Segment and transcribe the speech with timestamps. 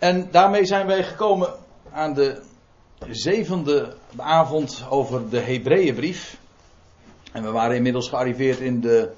[0.00, 1.54] En daarmee zijn wij gekomen
[1.92, 2.42] aan de
[3.08, 6.38] zevende avond over de Hebreeënbrief.
[7.32, 9.10] En we waren inmiddels gearriveerd in, de,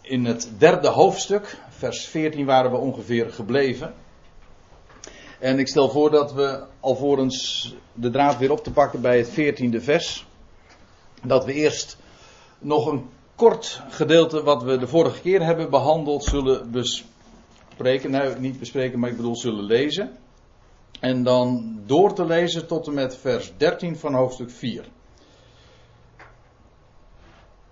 [0.00, 1.58] in het derde hoofdstuk.
[1.68, 3.94] Vers 14 waren we ongeveer gebleven.
[5.38, 9.30] En ik stel voor dat we alvorens de draad weer op te pakken bij het
[9.30, 10.26] veertiende vers.
[11.22, 11.96] Dat we eerst
[12.58, 17.14] nog een kort gedeelte wat we de vorige keer hebben behandeld zullen bespreken.
[17.78, 20.16] Nou, niet bespreken, maar ik bedoel zullen lezen.
[21.00, 24.84] En dan door te lezen tot en met vers 13 van hoofdstuk 4.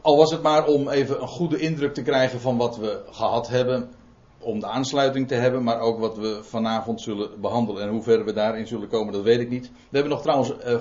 [0.00, 3.48] Al was het maar om even een goede indruk te krijgen van wat we gehad
[3.48, 3.90] hebben.
[4.38, 7.82] Om de aansluiting te hebben, maar ook wat we vanavond zullen behandelen.
[7.82, 9.70] En hoe ver we daarin zullen komen, dat weet ik niet.
[9.70, 10.80] We hebben nog trouwens uh,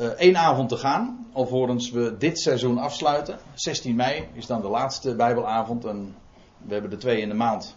[0.00, 1.26] uh, één avond te gaan.
[1.32, 3.38] Alvorens we dit seizoen afsluiten.
[3.54, 5.84] 16 mei is dan de laatste Bijbelavond.
[5.84, 6.16] En
[6.58, 7.76] we hebben er twee in de maand.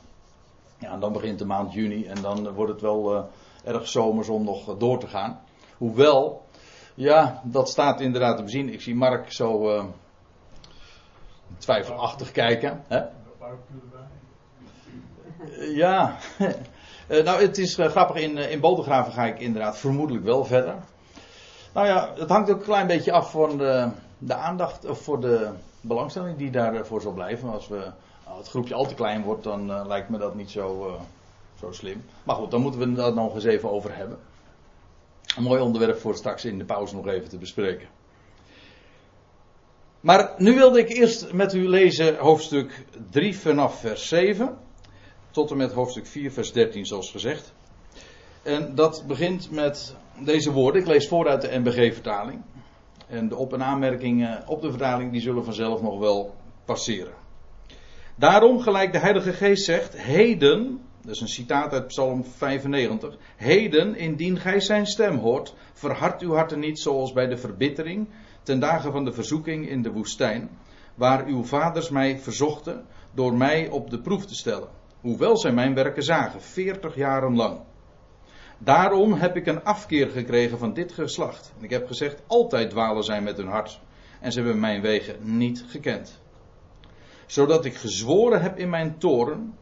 [0.79, 2.05] Ja, dan begint de maand juni.
[2.05, 3.23] En dan wordt het wel uh,
[3.63, 5.39] erg zomers om nog door te gaan.
[5.77, 6.45] Hoewel,
[6.93, 8.73] ja, dat staat inderdaad te bezien.
[8.73, 9.81] Ik zie Mark zo
[11.57, 12.83] twijfelachtig kijken.
[12.87, 13.01] Hè?
[15.75, 16.17] Ja,
[17.25, 20.75] nou het is grappig, in, in Bodegraven ga ik inderdaad vermoedelijk wel verder.
[21.73, 25.21] Nou ja, het hangt ook een klein beetje af van de, de aandacht, of voor
[25.21, 25.49] de
[25.81, 27.49] belangstelling die daarvoor zal blijven.
[27.49, 27.91] Als we,
[28.27, 31.01] nou, het groepje al te klein wordt, dan uh, lijkt me dat niet zo, uh,
[31.59, 32.05] zo slim.
[32.23, 34.17] Maar goed, dan moeten we het nog eens even over hebben.
[35.37, 37.87] Een mooi onderwerp voor straks in de pauze nog even te bespreken.
[39.99, 44.57] Maar nu wilde ik eerst met u lezen hoofdstuk 3 vanaf vers 7
[45.31, 47.53] tot en met hoofdstuk 4 vers 13 zoals gezegd.
[48.43, 50.81] En dat begint met deze woorden.
[50.81, 52.41] Ik lees vooruit de NBG vertaling.
[53.07, 57.16] En de op- en aanmerkingen op de vertaling die zullen vanzelf nog wel passeren.
[58.19, 63.95] Daarom, gelijk de Heilige Geest zegt, heden, dat is een citaat uit Psalm 95, heden,
[63.95, 68.09] indien gij zijn stem hoort, verhard uw harten niet zoals bij de verbittering,
[68.43, 70.49] ten dagen van de verzoeking in de woestijn,
[70.95, 74.69] waar uw vaders mij verzochten door mij op de proef te stellen,
[75.01, 77.59] hoewel zij mijn werken zagen, veertig jaren lang.
[78.57, 81.53] Daarom heb ik een afkeer gekregen van dit geslacht.
[81.57, 83.81] En ik heb gezegd, altijd dwalen zij met hun hart.
[84.21, 86.25] En ze hebben mijn wegen niet gekend.
[87.27, 89.57] Zodat ik gezworen heb in mijn toren,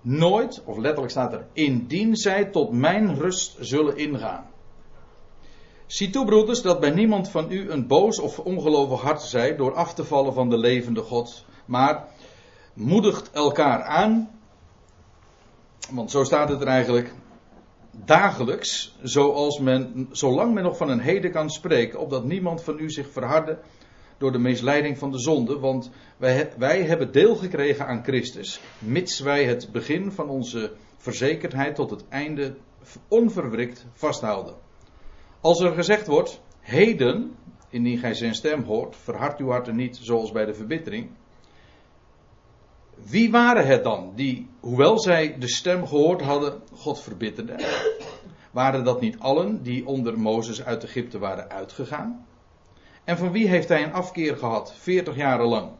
[0.00, 4.50] nooit, of letterlijk staat er, indien zij tot mijn rust zullen ingaan.
[5.86, 9.74] Zie toe, broeders, dat bij niemand van u een boos of ongelovig hart zij door
[9.74, 11.44] af te vallen van de levende God.
[11.64, 12.08] Maar
[12.74, 14.40] moedigt elkaar aan,
[15.90, 17.14] want zo staat het er eigenlijk,
[17.90, 22.90] dagelijks, zoals men, zolang men nog van een heden kan spreken, opdat niemand van u
[22.90, 23.58] zich verharde
[24.22, 29.20] door de misleiding van de zonde, want wij, wij hebben deel gekregen aan Christus, mits
[29.20, 32.56] wij het begin van onze verzekerdheid tot het einde
[33.08, 34.54] onverwrikt vasthouden.
[35.40, 37.36] Als er gezegd wordt, heden,
[37.70, 41.10] indien gij zijn stem hoort, verhard uw harten niet zoals bij de verbittering.
[42.94, 47.60] Wie waren het dan die, hoewel zij de stem gehoord hadden, God verbitterden?
[48.50, 52.26] Waren dat niet allen die onder Mozes uit Egypte waren uitgegaan?
[53.04, 55.70] En van wie heeft hij een afkeer gehad, veertig jaren lang?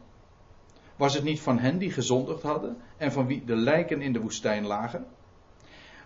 [0.95, 4.21] Was het niet van hen die gezondigd hadden en van wie de lijken in de
[4.21, 5.05] woestijn lagen?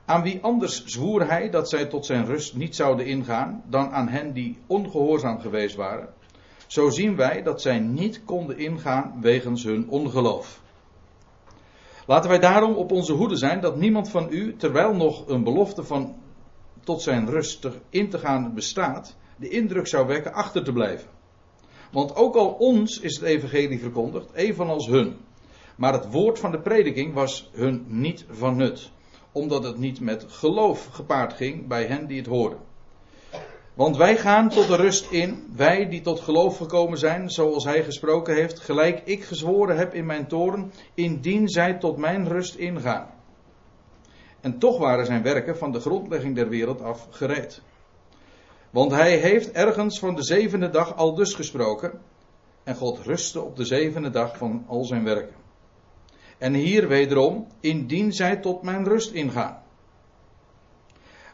[0.06, 4.08] Aan wie anders zwoer hij dat zij tot zijn rust niet zouden ingaan dan aan
[4.08, 6.14] hen die ongehoorzaam geweest waren?
[6.68, 10.62] Zo zien wij dat zij niet konden ingaan wegens hun ongeloof.
[12.06, 15.84] Laten wij daarom op onze hoede zijn dat niemand van u, terwijl nog een belofte
[15.84, 16.16] van
[16.84, 21.10] tot zijn rust in te gaan bestaat, de indruk zou wekken achter te blijven.
[21.92, 25.18] Want ook al ons is het evangelie verkondigd, evenals hun.
[25.76, 28.92] Maar het woord van de prediking was hun niet van nut
[29.38, 32.60] omdat het niet met geloof gepaard ging bij hen die het hoorden.
[33.74, 37.84] Want wij gaan tot de rust in, wij die tot geloof gekomen zijn, zoals hij
[37.84, 43.10] gesproken heeft, gelijk ik gezworen heb in mijn toren, indien zij tot mijn rust ingaan.
[44.42, 47.62] En toch waren zijn werken van de grondlegging der wereld af gereed.
[48.78, 52.02] Want hij heeft ergens van de zevende dag al dus gesproken,
[52.64, 55.36] en God rustte op de zevende dag van al zijn werken.
[56.38, 59.64] En hier wederom, indien zij tot mijn rust ingaan.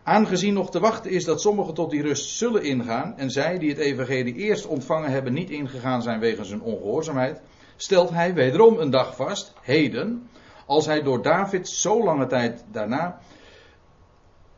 [0.03, 3.69] Aangezien nog te wachten is dat sommigen tot die rust zullen ingaan, en zij die
[3.69, 7.41] het evangelie eerst ontvangen hebben niet ingegaan zijn wegens hun ongehoorzaamheid,
[7.75, 10.29] stelt hij wederom een dag vast, heden,
[10.65, 13.19] als hij door David zo lange tijd daarna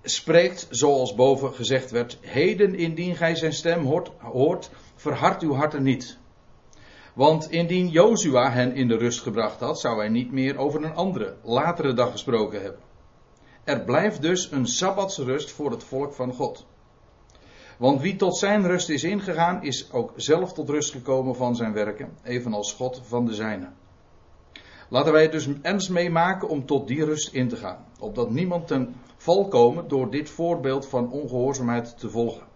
[0.06, 3.86] spreekt, zoals boven gezegd werd, heden indien gij zijn stem
[4.20, 6.18] hoort, verhard uw harten niet.
[7.14, 10.96] Want indien Jozua hen in de rust gebracht had, zou hij niet meer over een
[10.96, 12.82] andere, latere dag gesproken hebben.
[13.64, 16.66] Er blijft dus een sabbatsrust voor het volk van God.
[17.78, 21.74] Want wie tot zijn rust is ingegaan, is ook zelf tot rust gekomen van zijn
[21.74, 23.70] werken, evenals God van de zijne.
[24.90, 28.68] Laten wij het dus ernst meemaken om tot die rust in te gaan, opdat niemand
[28.68, 32.48] ten val komen door dit voorbeeld van ongehoorzaamheid te volgen.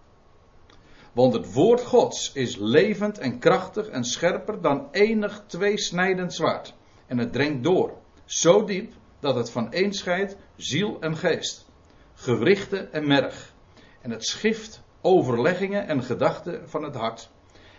[1.14, 6.76] Want het woord Gods is levend en krachtig en scherper dan enig tweesnijdend zwaard.
[7.06, 7.94] En het dringt door,
[8.26, 11.70] zo diep dat het van een scheidt ziel en geest,
[12.14, 13.54] gewrichten en merg.
[14.02, 17.30] En het schift overleggingen en gedachten van het hart.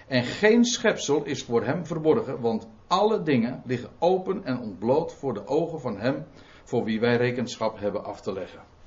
[0.06, 5.34] En geen schepsel is voor hem verborgen, want alle dingen liggen open en ontbloot voor
[5.34, 6.26] de ogen van hem
[6.64, 8.78] voor wie wij rekenschap hebben af te leggen.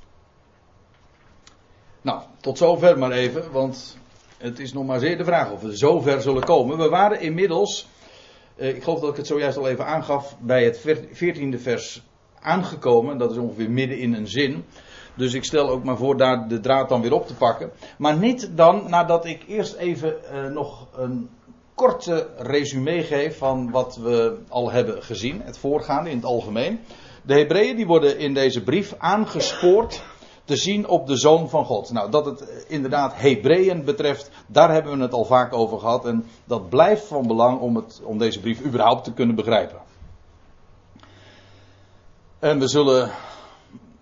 [2.03, 3.97] Nou, tot zover maar even, want
[4.37, 6.77] het is nog maar zeer de vraag of we zover zullen komen.
[6.77, 7.87] We waren inmiddels,
[8.55, 12.03] eh, ik geloof dat ik het zojuist al even aangaf, bij het veertiende vers
[12.39, 13.17] aangekomen.
[13.17, 14.65] Dat is ongeveer midden in een zin.
[15.15, 17.71] Dus ik stel ook maar voor daar de draad dan weer op te pakken.
[17.97, 21.29] Maar niet dan nadat ik eerst even eh, nog een
[21.75, 25.41] korte resume geef van wat we al hebben gezien.
[25.41, 26.79] Het voorgaande in het algemeen.
[27.21, 30.03] De Hebreeën die worden in deze brief aangespoord
[30.45, 31.91] te zien op de Zoon van God.
[31.91, 36.05] Nou, dat het inderdaad Hebreeën betreft, daar hebben we het al vaak over gehad.
[36.05, 39.81] En dat blijft van belang om, het, om deze brief überhaupt te kunnen begrijpen.
[42.39, 43.11] En we zullen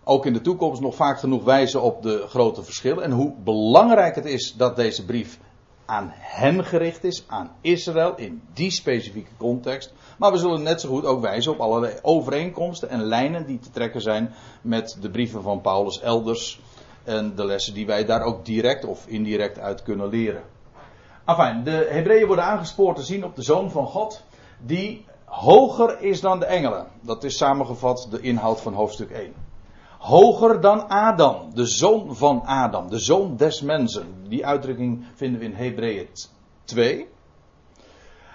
[0.03, 3.03] ook in de toekomst nog vaak genoeg wijzen op de grote verschillen.
[3.03, 5.39] En hoe belangrijk het is dat deze brief
[5.86, 9.94] aan hen gericht is, aan Israël, in die specifieke context.
[10.18, 13.69] Maar we zullen net zo goed ook wijzen op allerlei overeenkomsten en lijnen die te
[13.69, 16.60] trekken zijn met de brieven van Paulus elders.
[17.04, 20.44] En de lessen die wij daar ook direct of indirect uit kunnen leren.
[21.25, 24.24] Enfin, de Hebreeën worden aangespoord te zien op de Zoon van God,
[24.60, 26.88] die hoger is dan de engelen.
[27.01, 29.33] Dat is samengevat de inhoud van hoofdstuk 1
[30.01, 34.07] hoger dan Adam, de zoon van Adam, de zoon des mensen.
[34.27, 36.07] Die uitdrukking vinden we in Hebreeën
[36.63, 37.07] 2.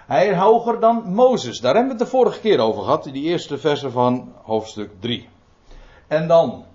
[0.05, 1.59] Hij is hoger dan Mozes.
[1.59, 5.29] Daar hebben we het de vorige keer over gehad, die eerste versen van hoofdstuk 3.
[6.07, 6.65] En dan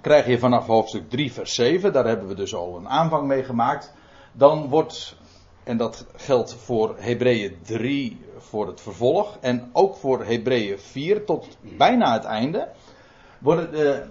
[0.00, 3.44] krijg je vanaf hoofdstuk 3, vers 7, daar hebben we dus al een aanvang mee
[3.44, 3.94] gemaakt.
[4.32, 5.16] Dan wordt,
[5.64, 11.56] en dat geldt voor Hebreeën 3 voor het vervolg, en ook voor Hebreeën 4 tot
[11.60, 12.68] bijna het einde
[13.46, 14.02] wordt de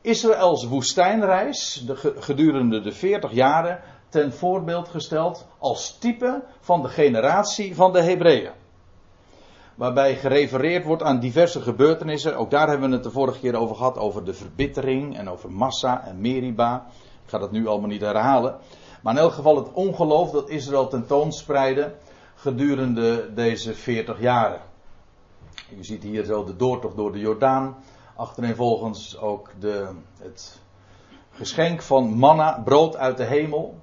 [0.00, 7.74] Israëls woestijnreis de, gedurende de 40 jaren ten voorbeeld gesteld als type van de generatie
[7.74, 8.52] van de Hebreeën.
[9.74, 12.36] Waarbij gerefereerd wordt aan diverse gebeurtenissen.
[12.36, 13.98] Ook daar hebben we het de vorige keer over gehad.
[13.98, 16.86] Over de verbittering en over Massa en Meriba.
[17.24, 18.56] Ik ga dat nu allemaal niet herhalen.
[19.02, 21.94] Maar in elk geval het ongeloof dat Israël tentoonspreidde
[22.34, 24.60] gedurende deze 40 jaren.
[25.78, 27.76] U ziet hier zo de doortocht door de Jordaan.
[28.16, 29.88] Achtereenvolgens ook de,
[30.18, 30.60] het
[31.30, 33.78] geschenk van manna, brood uit de hemel,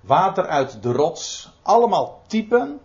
[0.00, 1.52] water uit de rots.
[1.62, 2.80] Allemaal typen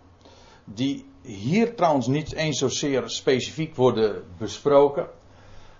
[0.64, 5.06] die hier trouwens niet eens zozeer specifiek worden besproken.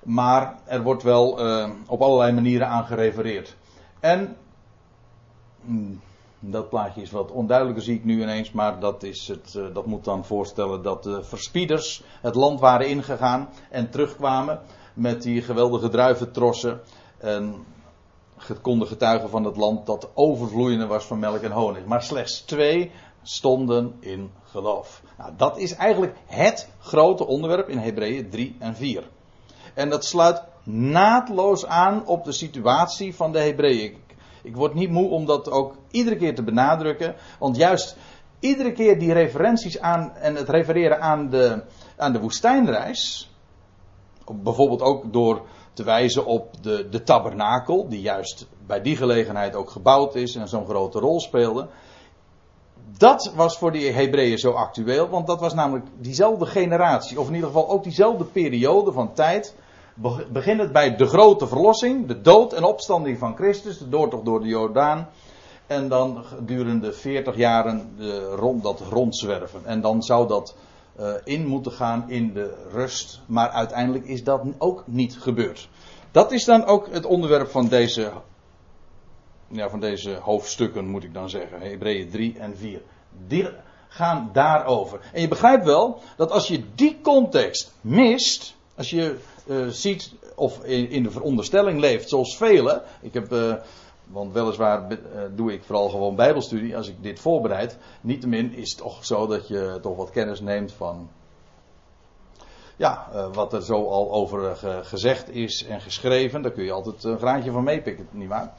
[0.03, 3.57] Maar er wordt wel uh, op allerlei manieren aan gerefereerd.
[4.01, 4.37] En
[5.65, 6.01] hmm,
[6.39, 8.53] dat plaatje is wat onduidelijker, zie ik nu ineens.
[8.53, 12.89] Maar dat, is het, uh, dat moet dan voorstellen dat de verspieders het land waren
[12.89, 14.61] ingegaan en terugkwamen
[14.99, 16.81] met die geweldige druiventrossen.
[17.19, 17.55] En
[18.63, 21.87] konden getuigen van het land dat overvloeiende was van melk en honing.
[21.87, 22.91] Maar slechts twee
[23.23, 25.03] stonden in geloof.
[25.19, 29.09] Nou, dat is eigenlijk het grote onderwerp in Hebreeën 3 en 4.
[29.75, 33.85] En dat sluit naadloos aan op de situatie van de Hebreeën.
[33.85, 33.99] Ik,
[34.43, 37.15] ik word niet moe om dat ook iedere keer te benadrukken.
[37.39, 37.97] Want juist
[38.41, 41.63] iedere keer die referenties aan en het refereren aan de,
[41.97, 43.28] aan de woestijnreis
[44.35, 45.43] bijvoorbeeld ook door
[45.73, 50.49] te wijzen op de, de tabernakel, die juist bij die gelegenheid ook gebouwd is en
[50.49, 51.69] zo'n grote rol speelde.
[52.97, 57.35] Dat was voor die Hebreeën zo actueel, want dat was namelijk diezelfde generatie, of in
[57.35, 59.55] ieder geval ook diezelfde periode van tijd.
[60.33, 64.49] Beginnend bij de grote verlossing, de dood en opstanding van Christus, de doortocht door de
[64.49, 65.09] Jordaan.
[65.67, 69.61] En dan gedurende 40 jaren de, rond, dat rondzwerven.
[69.65, 70.55] En dan zou dat
[71.01, 73.21] uh, in moeten gaan in de rust.
[73.27, 75.69] Maar uiteindelijk is dat ook niet gebeurd.
[76.11, 78.13] Dat is dan ook het onderwerp van deze,
[79.49, 81.61] ja, van deze hoofdstukken, moet ik dan zeggen.
[81.61, 82.83] Hebreeën 3 en 4.
[83.27, 83.49] Die
[83.89, 85.01] gaan daarover.
[85.13, 88.57] En je begrijpt wel dat als je die context mist.
[88.75, 92.83] Als je uh, ziet of in, in, de veronderstelling leeft, zoals velen.
[93.01, 93.33] Ik heb.
[93.33, 93.55] Uh,
[94.09, 94.97] want weliswaar eh,
[95.35, 97.79] doe ik vooral gewoon bijbelstudie als ik dit voorbereid.
[98.01, 101.09] Niettemin is het toch zo dat je toch wat kennis neemt van
[102.79, 106.73] ja, uh, wat er zo al over ge gezegd is en geschreven, daar kun je
[106.73, 108.53] altijd een graantje van meepikken, nietwaar?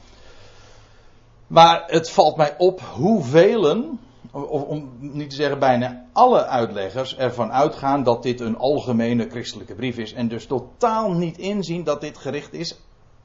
[1.48, 3.98] Maar het valt mij op hoeveel,
[4.32, 9.76] of om niet te zeggen bijna alle uitleggers ervan uitgaan dat dit een algemene christelijke
[9.76, 10.14] brief is.
[10.14, 12.80] En dus totaal niet inzien dat dit gericht is,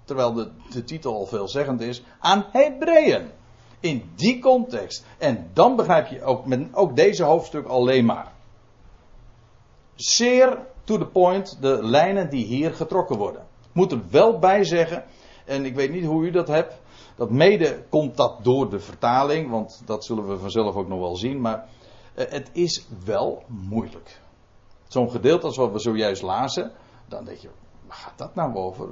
[0.05, 3.31] terwijl de, de titel al veelzeggend is, aan Hebreeën.
[3.81, 5.05] In die context.
[5.19, 8.33] En dan begrijp je ook, met ook deze hoofdstuk alleen maar.
[9.95, 13.47] Zeer to the point de lijnen die hier getrokken worden.
[13.73, 15.05] Moet er wel bij zeggen,
[15.45, 16.75] en ik weet niet hoe u dat hebt,
[17.17, 21.17] dat mede komt dat door de vertaling, want dat zullen we vanzelf ook nog wel
[21.17, 21.69] zien, maar
[22.15, 24.21] eh, het is wel moeilijk.
[24.89, 26.73] Zo'n gedeelte als wat we zojuist lazen,
[27.09, 27.49] dan denk je,
[27.87, 28.89] waar gaat dat nou over?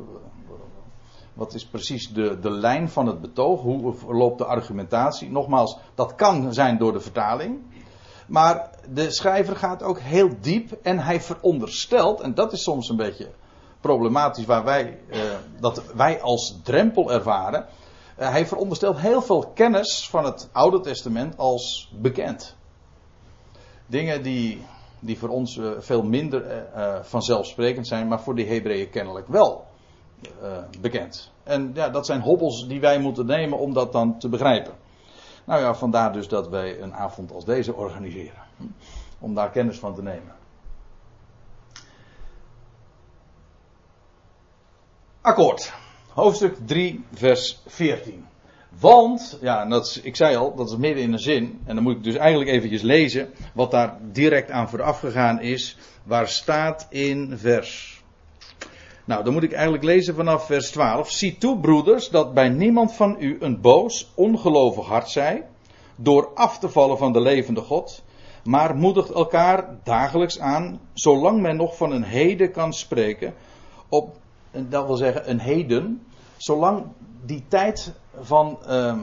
[1.34, 3.62] Wat is precies de, de lijn van het betoog?
[3.62, 5.30] Hoe loopt de argumentatie?
[5.30, 7.60] Nogmaals, dat kan zijn door de vertaling.
[8.26, 12.96] Maar de schrijver gaat ook heel diep en hij veronderstelt, en dat is soms een
[12.96, 13.30] beetje
[13.80, 15.20] problematisch waar wij, eh,
[15.60, 17.66] dat wij als drempel ervaren.
[18.16, 22.56] Eh, hij veronderstelt heel veel kennis van het Oude Testament als bekend.
[23.86, 24.64] Dingen die,
[25.00, 29.64] die voor ons uh, veel minder uh, vanzelfsprekend zijn, maar voor de Hebreeën kennelijk wel
[30.80, 31.32] bekend.
[31.42, 34.72] En ja, dat zijn hobbels die wij moeten nemen om dat dan te begrijpen.
[35.44, 38.42] Nou ja, vandaar dus dat wij een avond als deze organiseren.
[39.18, 40.34] Om daar kennis van te nemen.
[45.20, 45.72] Akkoord.
[46.08, 48.26] Hoofdstuk 3, vers 14.
[48.80, 51.60] Want, ja, dat ik zei al, dat is midden in een zin.
[51.64, 55.76] En dan moet ik dus eigenlijk eventjes lezen wat daar direct aan vooraf gegaan is.
[56.04, 58.01] Waar staat in vers.
[59.04, 61.10] Nou, dan moet ik eigenlijk lezen vanaf vers 12.
[61.10, 65.46] Zie toe, broeders, dat bij niemand van u een boos, ongelovig hart zij.
[65.96, 68.02] Door af te vallen van de levende God.
[68.44, 73.34] Maar moedigt elkaar dagelijks aan, zolang men nog van een heden kan spreken.
[73.88, 74.16] Op
[74.68, 76.06] dat wil zeggen een heden,
[76.36, 76.84] zolang
[77.24, 78.98] die tijd van uh,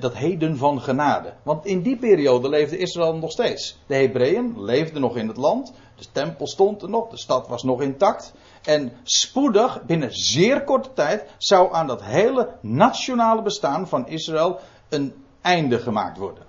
[0.00, 1.32] dat heden van genade.
[1.42, 3.78] Want in die periode leefde Israël nog steeds.
[3.86, 7.62] De Hebreeën leefden nog in het land, de tempel stond er nog, de stad was
[7.62, 8.34] nog intact.
[8.64, 15.14] En spoedig, binnen zeer korte tijd, zou aan dat hele nationale bestaan van Israël een
[15.40, 16.44] einde gemaakt worden.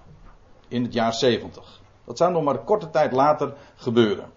[0.68, 1.82] In het jaar 70.
[2.06, 4.32] Dat zou nog maar een korte tijd later gebeuren.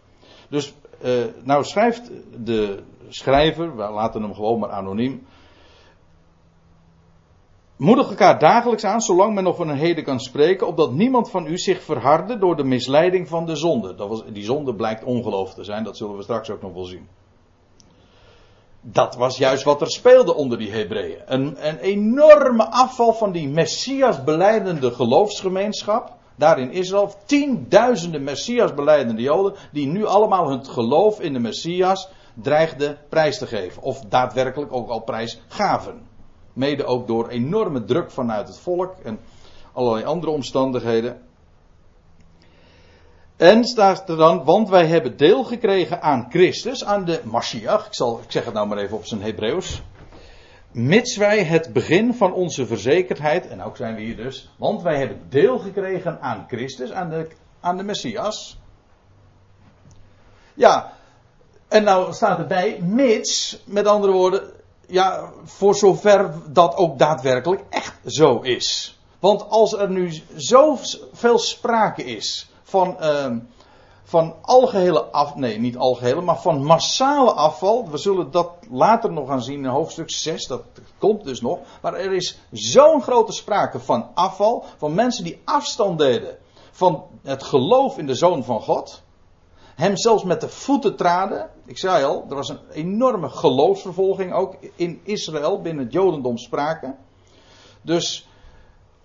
[0.49, 2.11] Dus uh, nou schrijft
[2.44, 5.26] de schrijver, we laten hem gewoon maar anoniem.
[7.76, 11.47] Moedig elkaar dagelijks aan, zolang men nog van een heden kan spreken, opdat niemand van
[11.47, 13.94] u zich verharde door de misleiding van de zonde.
[13.94, 16.85] Dat was, die zonde blijkt ongeloof te zijn, dat zullen we straks ook nog wel
[16.85, 17.08] zien.
[18.80, 21.18] Dat was juist wat er speelde onder die Hebreeën.
[21.26, 26.16] Een, een enorme afval van die Messias beleidende geloofsgemeenschap.
[26.37, 32.08] Daar in Israël, tienduizenden Messias beleidende Joden, die nu allemaal hun geloof in de Messias
[32.35, 33.82] dreigde prijs te geven.
[33.82, 36.06] Of daadwerkelijk ook al prijs gaven.
[36.52, 39.18] Mede ook door enorme druk vanuit het volk en
[39.73, 41.27] allerlei andere omstandigheden.
[43.38, 47.87] En staat er dan, want wij hebben deel gekregen aan Christus, aan de Mashiach.
[47.87, 49.83] Ik, zal, ik zeg het nou maar even op zijn Hebreeuws.
[50.73, 54.99] Mits wij het begin van onze verzekerdheid, en ook zijn we hier dus, want wij
[54.99, 57.28] hebben deel gekregen aan Christus, aan de,
[57.61, 58.59] aan de Messias.
[60.54, 60.92] Ja,
[61.68, 64.50] en nou staat erbij, mits, met andere woorden,
[64.87, 68.99] ja, voor zover dat ook daadwerkelijk echt zo is.
[69.18, 73.37] Want als er nu zoveel sprake is van, uh,
[74.02, 77.90] van algehele af, nee, niet algehele, maar van massale afval.
[77.90, 80.62] We zullen dat later nog gaan zien in hoofdstuk 6, dat
[80.98, 81.58] komt dus nog.
[81.82, 86.37] Maar er is zo'n grote sprake van afval, van mensen die afstand deden
[86.70, 89.02] van het geloof in de Zoon van God
[89.75, 91.50] hem zelfs met de voeten traden.
[91.64, 96.96] Ik zei al, er was een enorme geloofsvervolging ook in Israël, binnen het Jodendom spraken.
[97.82, 98.28] Dus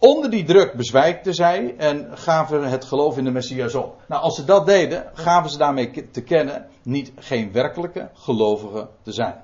[0.03, 4.01] onder die druk bezwijkten zij en gaven het geloof in de Messias op.
[4.07, 9.11] Nou, als ze dat deden, gaven ze daarmee te kennen niet geen werkelijke gelovigen te
[9.11, 9.43] zijn.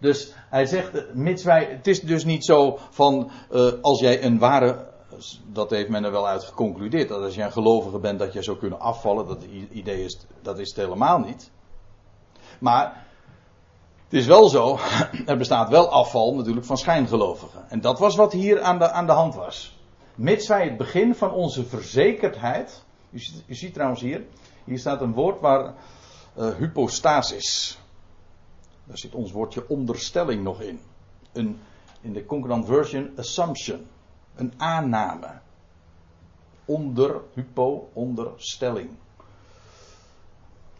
[0.00, 4.38] Dus hij zegt, mits wij, het is dus niet zo van uh, als jij een
[4.38, 4.94] ware
[5.52, 7.08] dat heeft men er wel uit geconcludeerd.
[7.08, 9.26] Dat als je een gelovige bent, dat je zou kunnen afvallen.
[9.26, 11.50] Dat idee is, dat is het helemaal niet.
[12.58, 13.05] Maar
[14.08, 14.78] het is wel zo,
[15.26, 17.70] er bestaat wel afval natuurlijk van schijngelovigen.
[17.70, 19.78] En dat was wat hier aan de, aan de hand was.
[20.14, 22.84] Mits wij het begin van onze verzekerdheid.
[23.10, 24.24] U ziet, u ziet trouwens hier,
[24.64, 25.74] hier staat een woord waar
[26.38, 27.78] uh, hypostasis.
[28.84, 30.80] Daar zit ons woordje onderstelling nog in.
[31.32, 31.60] Een,
[32.00, 33.86] in de concurrent version assumption.
[34.34, 35.40] Een aanname.
[36.64, 38.90] Onder, hypo, onderstelling.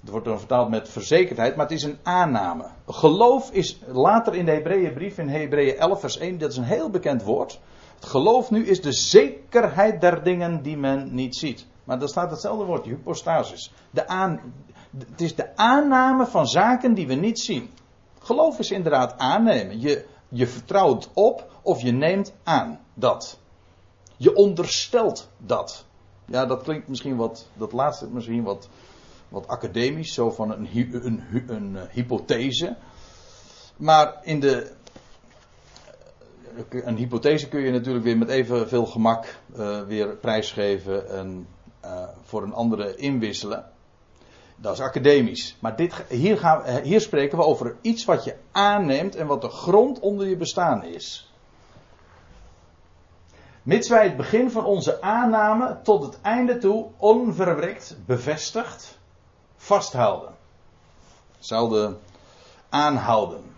[0.06, 2.68] Het wordt dan vertaald met verzekerdheid, maar het is een aanname.
[2.86, 6.90] Geloof is later in de Hebreeënbrief, in Hebreeën 11, vers 1, dat is een heel
[6.90, 7.60] bekend woord.
[7.94, 11.66] Het geloof nu is de zekerheid der dingen die men niet ziet.
[11.84, 13.72] Maar daar staat hetzelfde woord, hypostasis.
[13.90, 14.40] De aan,
[14.98, 17.70] het is de aanname van zaken die we niet zien.
[18.18, 19.80] Geloof is inderdaad aannemen.
[19.80, 23.38] Je, je vertrouwt op of je neemt aan dat.
[24.16, 25.84] Je onderstelt dat.
[26.24, 28.68] Ja, dat klinkt misschien wat, dat laatste misschien wat,
[29.28, 32.76] wat academisch, zo van een, een, een, eh, hypothese.
[33.76, 34.72] Maar in de,
[36.70, 41.46] een hypothese kun je natuurlijk weer met evenveel gemak uh, weer prijsgeven en
[42.22, 43.70] voor een andere inwisselen.
[44.56, 45.56] Dat is academisch.
[45.60, 49.48] Maar dit, hier, gaan, hier spreken we over iets wat je aanneemt en wat de
[49.48, 51.30] grond onder je bestaan is.
[53.66, 58.95] Mits wij het begin van onze aanname tot het einde toe onverwrikt, bevestigd,
[59.56, 60.34] vasthouden.
[61.38, 62.00] Zouden
[62.68, 63.54] aanhouden.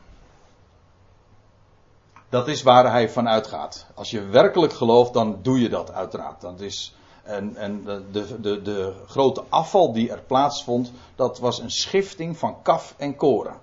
[2.29, 3.87] Dat is waar hij van uitgaat.
[3.95, 6.41] Als je werkelijk gelooft, dan doe je dat uiteraard.
[6.41, 11.71] Dat is, en en de, de, de, grote afval die er plaatsvond, dat was een
[11.71, 13.61] schifting van kaf en koren.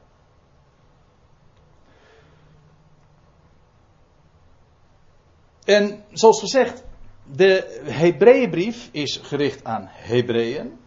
[5.63, 6.83] En zoals gezegd,
[7.23, 10.79] de Hebreeënbrief is gericht aan Hebreeën.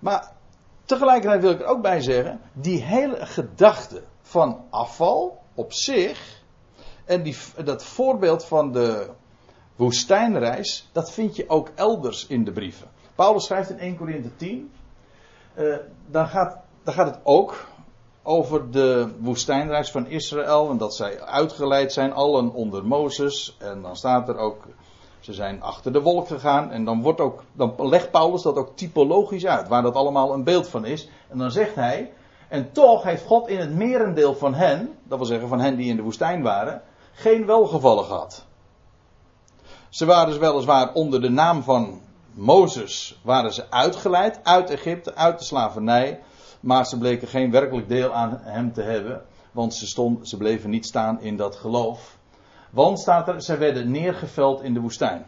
[0.00, 0.32] Maar
[0.88, 6.42] tegelijkertijd wil ik er ook bij zeggen, die hele gedachte van afval op zich,
[7.04, 9.10] en die, dat voorbeeld van de
[9.76, 12.88] woestijnreis, dat vind je ook elders in de brieven.
[13.14, 14.70] Paulus schrijft in 1 Corinthië 10,
[15.58, 15.76] uh,
[16.06, 17.66] dan, gaat, dan gaat het ook
[18.22, 20.70] over de woestijnreis van Israël.
[20.70, 23.56] En dat zij uitgeleid zijn, allen onder Mozes.
[23.58, 24.64] En dan staat er ook,
[25.28, 26.70] ze zijn achter de wolk gegaan.
[26.70, 30.44] En dan, wordt ook, dan legt Paulus dat ook typologisch uit, waar dat allemaal een
[30.44, 31.08] beeld van is.
[31.28, 32.12] En dan zegt hij,
[32.48, 35.88] en toch heeft God in het merendeel van hen, dat wil zeggen van hen die
[35.88, 36.82] in de woestijn waren,
[37.12, 38.44] geen welgevallen gehad.
[39.88, 42.00] Ze waren dus weliswaar onder de naam van
[42.32, 46.20] Mozes, waren ze uitgeleid uit Egypte, uit de slavernij.
[46.60, 49.22] Maar ze bleken geen werkelijk deel aan hem te hebben.
[49.52, 52.17] Want ze, stond, ze bleven niet staan in dat geloof.
[52.70, 55.26] Want staat er, zij werden neergeveld in de woestijn.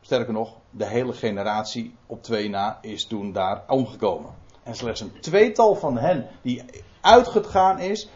[0.00, 4.30] Sterker nog, de hele generatie op twee na is toen daar omgekomen.
[4.62, 6.64] En slechts een tweetal van hen die
[7.00, 8.08] uitgegaan, is,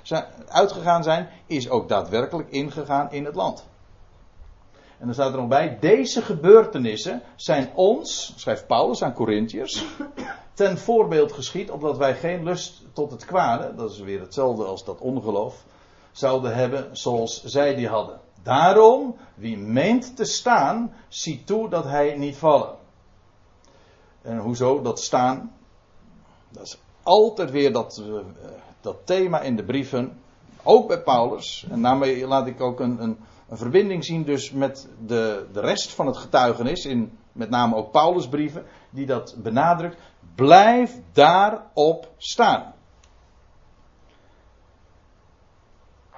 [0.49, 3.66] uitgegaan zijn, is ook daadwerkelijk ingegaan in het land.
[4.99, 9.85] En dan staat er nog bij, deze gebeurtenissen zijn ons, schrijft Paulus aan Corinthiërs,
[10.55, 14.85] ten voorbeeld geschied, opdat wij geen lust tot het kwade, dat is weer hetzelfde als
[14.85, 15.64] dat ongeloof,
[16.12, 18.20] zouden hebben zoals zij die hadden.
[18.46, 22.74] Daarom, wie meent te staan, ziet toe dat hij niet vallen.
[24.22, 25.52] En hoezo dat staan?
[26.50, 28.20] Dat is altijd weer dat, uh,
[28.80, 30.18] dat thema in de brieven,
[30.62, 31.66] ook bij Paulus.
[31.70, 35.92] En daarmee laat ik ook een, een, een verbinding zien dus met de, de rest
[35.92, 39.96] van het getuigenis, in met name ook Paulus brieven, die dat benadrukt.
[40.35, 42.74] Blijf daarop staan.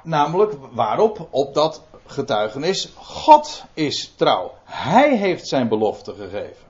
[0.02, 1.28] Namelijk waarop?
[1.30, 2.92] Op dat getuigenis.
[2.96, 4.52] God is trouw.
[4.64, 6.66] Hij heeft zijn belofte gegeven.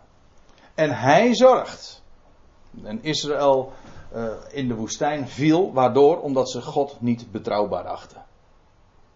[0.75, 2.03] En hij zorgt.
[2.85, 3.73] En Israël
[4.15, 6.21] uh, in de woestijn viel, waardoor?
[6.21, 8.25] Omdat ze God niet betrouwbaar achten.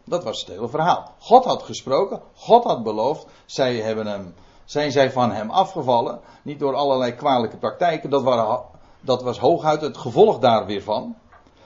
[0.04, 1.14] Dat was het hele verhaal.
[1.18, 6.20] God had gesproken, God had beloofd, zij hebben hem zijn zij van hem afgevallen.
[6.42, 8.11] Niet door allerlei kwalijke praktijken.
[8.11, 8.62] Dat, waren,
[9.00, 11.16] dat was hooguit het gevolg daar weer van.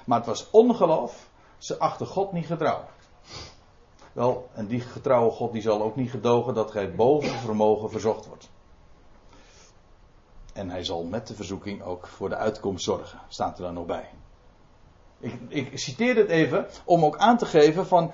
[0.04, 1.28] Maar het was ongeloof.
[1.58, 2.80] Ze achten God niet getrouw.
[4.16, 8.26] Wel, en die getrouwe God die zal ook niet gedogen dat gij boven vermogen verzocht
[8.26, 8.48] wordt.
[10.52, 13.20] En hij zal met de verzoeking ook voor de uitkomst zorgen.
[13.28, 14.08] Staat er dan nog bij.
[15.18, 18.10] Ik, ik citeer dit even om ook aan te geven van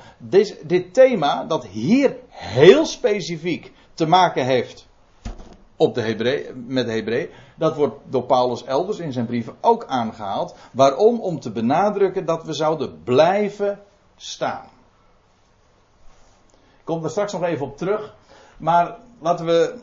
[0.62, 4.88] dit thema dat hier heel specifiek te maken heeft
[5.76, 7.30] op de Hebree, met de Hebree.
[7.56, 10.54] Dat wordt door Paulus elders in zijn brieven ook aangehaald.
[10.72, 11.20] Waarom?
[11.20, 13.80] Om te benadrukken dat we zouden blijven
[14.16, 14.70] staan.
[16.82, 18.14] Ik kom daar straks nog even op terug.
[18.56, 19.78] Maar laten we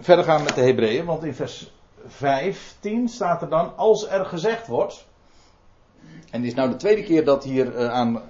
[0.00, 1.04] verder gaan met de Hebreeën.
[1.04, 1.72] Want in vers
[2.06, 5.06] 15 staat er dan, als er gezegd wordt.
[6.30, 8.22] En dit is nou de tweede keer dat hier uh, aan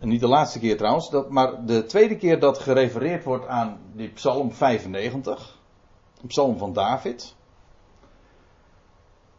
[0.00, 4.08] niet de laatste keer trouwens, dat, maar de tweede keer dat gerefereerd wordt aan die
[4.08, 5.58] Psalm 95,
[6.22, 7.34] een psalm van David.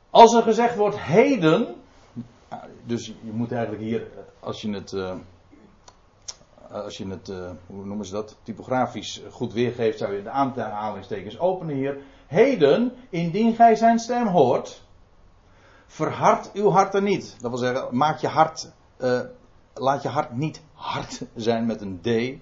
[0.10, 1.76] Als er gezegd wordt heden,
[2.84, 4.08] dus je moet eigenlijk hier,
[4.40, 5.14] als je het, uh,
[6.84, 11.40] als je het, uh, hoe noemen ze dat, typografisch goed weergeeft, zou je de aanhalingstekens
[11.40, 11.98] openen hier.
[12.28, 14.84] Heden, indien gij zijn stem hoort,
[15.88, 17.36] verhard uw harten niet.
[17.40, 19.20] Dat wil zeggen, maak je hart, uh,
[19.74, 22.40] laat je hart niet hard zijn met een D.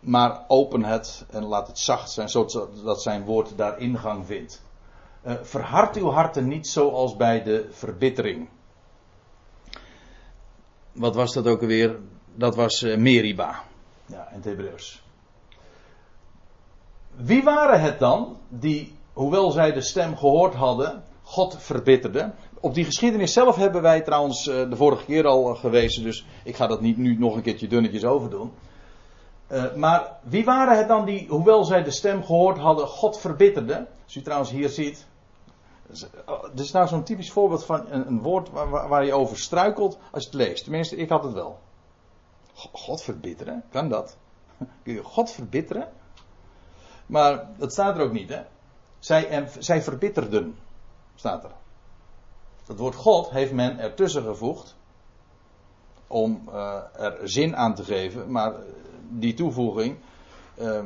[0.00, 4.62] Maar open het en laat het zacht zijn, zodat zijn woord daar ingang vindt.
[5.26, 8.48] Uh, verhard uw harten niet zoals bij de verbittering.
[10.92, 11.98] Wat was dat ook alweer?
[12.34, 13.62] Dat was uh, Meriba.
[14.06, 15.02] Ja, in het Hebreeuws.
[17.16, 22.34] Wie waren het dan die, hoewel zij de stem gehoord hadden, God verbitterden?
[22.60, 26.56] Op die geschiedenis zelf hebben wij trouwens uh, de vorige keer al gewezen, dus ik
[26.56, 28.52] ga dat niet nu nog een keertje dunnetjes overdoen.
[29.52, 33.88] Uh, maar wie waren het dan die, hoewel zij de stem gehoord hadden, God verbitterden?
[34.04, 35.06] Als u trouwens hier ziet.
[36.54, 39.98] Dit is nou zo'n typisch voorbeeld van een, een woord waar, waar, je over struikelt
[40.10, 40.62] als je het leest.
[40.62, 41.58] Tenminste, ik had het wel.
[42.54, 43.64] God verbitteren?
[43.70, 44.16] Kan dat?
[44.82, 45.88] Kun je God verbitteren?
[47.06, 48.42] Maar dat staat er ook niet, hè?
[48.98, 50.58] Zij, zij verbitterden,
[51.14, 51.50] staat er.
[52.66, 54.76] Dat woord God heeft men ertussen gevoegd.
[56.06, 58.54] Om uh, er zin aan te geven, maar
[59.08, 59.98] die toevoeging
[60.58, 60.84] uh,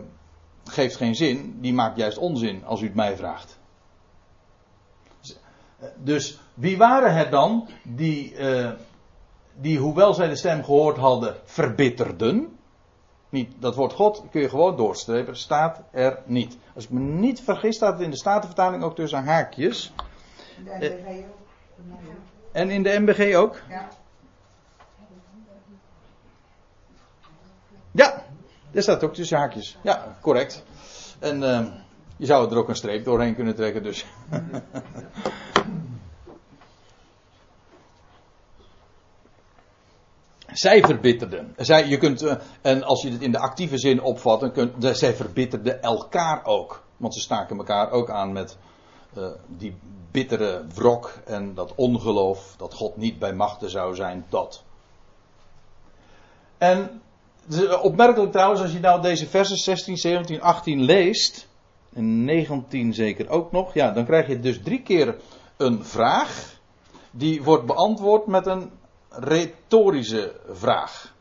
[0.65, 3.59] geeft geen zin, die maakt juist onzin als u het mij vraagt.
[5.97, 8.35] Dus wie waren het dan die,
[9.61, 12.59] die, hoewel zij de stem gehoord hadden, verbitterden?
[13.29, 16.57] Niet, dat woord God kun je gewoon doorstrepen, staat er niet.
[16.75, 19.93] Als ik me niet vergis, staat het in de Statenvertaling ook tussen haakjes.
[20.59, 21.37] In de MBG ook.
[22.53, 23.61] En in de MBG ook?
[23.69, 23.89] Ja.
[27.91, 28.23] Ja,
[28.71, 29.79] daar staat ook tussen haakjes.
[29.83, 30.65] Ja, correct.
[31.19, 31.67] En uh,
[32.17, 34.07] je zou er ook een streep doorheen kunnen trekken, dus.
[40.59, 41.55] zij verbitterden.
[41.57, 44.73] Zij, je kunt, uh, en als je het in de actieve zin opvat, dan kun,
[44.79, 46.83] zij verbitterden elkaar ook.
[46.97, 48.57] Want ze staken elkaar ook aan met
[49.19, 49.77] uh, die
[50.11, 54.63] bittere wrok en dat ongeloof dat God niet bij machten zou zijn, dat.
[56.59, 57.03] En
[57.83, 61.49] opmerkelijk trouwens, als je nou deze versen 16, 17, 18 leest,
[61.95, 65.17] en 19 zeker ook nog, ja, dan krijg je dus drie keer
[65.57, 66.59] een vraag,
[67.11, 68.71] die wordt beantwoord met een
[69.19, 71.15] retorische vraag.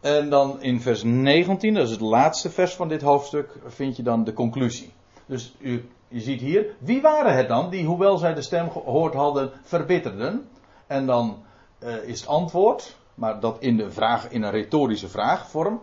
[0.00, 4.02] En dan in vers 19, dat is het laatste vers van dit hoofdstuk, vind je
[4.02, 4.92] dan de conclusie.
[5.26, 9.14] Dus u, je ziet hier, wie waren het dan die, hoewel zij de stem gehoord
[9.14, 10.48] hadden, verbitterden?
[10.86, 11.42] En dan
[11.82, 15.80] uh, is het antwoord, maar dat in, de vraag, in een retorische vraagvorm.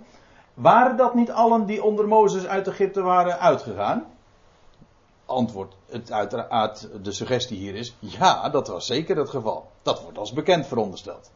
[0.54, 4.06] Waren dat niet allen die onder Mozes uit Egypte waren uitgegaan?
[5.32, 9.70] Antwoord, het uiteraard, de suggestie hier is, ja, dat was zeker het geval.
[9.82, 11.32] Dat wordt als bekend verondersteld.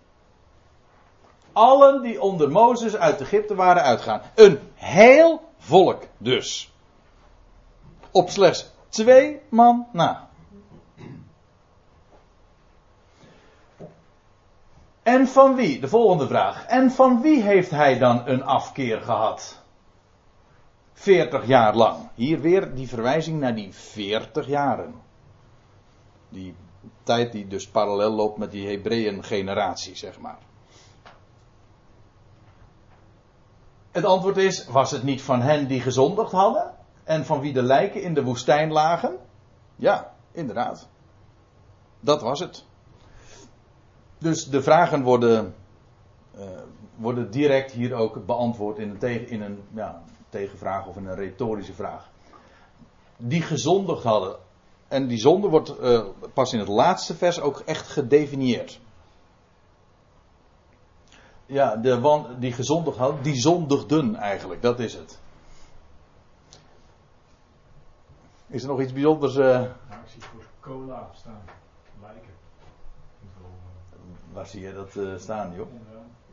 [1.54, 4.22] Allen die onder Mozes uit Egypte waren uitgegaan.
[4.36, 6.72] Een heel volk dus.
[8.12, 10.30] Op slechts twee man na.
[15.04, 15.80] En van wie?
[15.80, 16.66] De volgende vraag.
[16.66, 19.64] En van wie heeft hij dan een afkeer gehad?
[20.96, 22.10] 40 jaar lang.
[22.14, 24.94] Hier weer die verwijzing naar die 40 jaren.
[26.30, 26.56] Die
[27.04, 30.38] tijd die dus parallel loopt met die Hebreeën generatie, zeg maar.
[33.92, 36.74] Het antwoord is, was het niet van hen die gezondigd hadden?
[37.04, 39.18] En van wie de lijken in de woestijn lagen?
[39.76, 40.88] Ja, inderdaad.
[42.00, 42.66] Dat was het.
[44.18, 45.56] Dus de vragen worden,
[46.36, 46.42] uh,
[46.96, 50.04] worden direct hier ook beantwoord in een, in een ja,
[50.36, 52.10] tegenvraag of een retorische vraag.
[53.18, 54.36] Die gezondigd hadden.
[54.88, 58.80] En die zonde wordt uh, pas in het laatste vers ook echt gedefinieerd.
[61.46, 65.20] Ja, de die gezondigd hadden, die zondigden eigenlijk, dat is het.
[68.48, 69.36] Is er nog iets bijzonders?
[69.36, 69.46] Uh...
[69.46, 71.44] Nou, ik zie voor cola staan.
[72.02, 72.34] Lijken.
[74.32, 75.68] Waar zie je dat uh, staan, joh?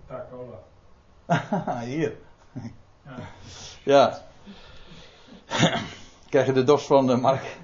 [0.08, 1.80] Ja, cola.
[1.92, 2.16] Hier.
[3.82, 4.18] Ja.
[6.30, 7.56] Krijg je de dorst van uh, Mark?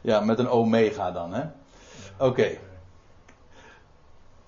[0.00, 1.44] ja, met een omega dan, hè?
[2.18, 2.58] Oké.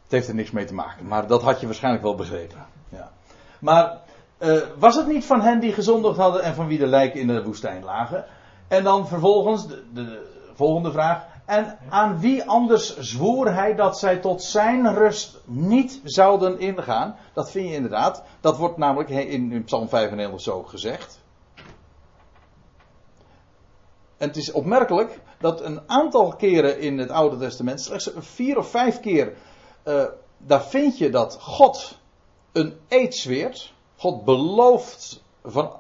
[0.03, 2.67] Het heeft er niks mee te maken, maar dat had je waarschijnlijk wel begrepen.
[2.89, 3.11] Ja.
[3.59, 3.99] Maar
[4.39, 7.27] uh, was het niet van hen die gezondigd hadden en van wie de lijken in
[7.27, 8.25] de woestijn lagen?
[8.69, 11.27] En dan vervolgens de, de, de volgende vraag.
[11.45, 17.17] En aan wie anders zwoer hij dat zij tot zijn rust niet zouden ingaan?
[17.33, 18.23] Dat vind je inderdaad.
[18.41, 21.23] Dat wordt namelijk in, Psalm 95 zo gezegd.
[24.17, 28.71] En het is opmerkelijk dat een aantal keren in het Oude Testament, slechts vier of
[28.71, 29.33] vijf keer,
[29.85, 30.05] uh,
[30.37, 31.99] daar vind je dat God
[32.53, 33.73] een eed zweert.
[33.97, 35.73] God belooft van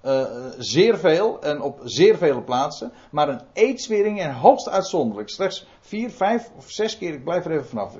[0.00, 0.24] eh,
[0.58, 2.92] zeer veel en op zeer vele plaatsen.
[3.10, 5.28] Maar een eedswering en hoogst uitzonderlijk.
[5.30, 7.12] Slechts vier, vijf of zes keer.
[7.12, 7.94] Ik blijf er even vanaf.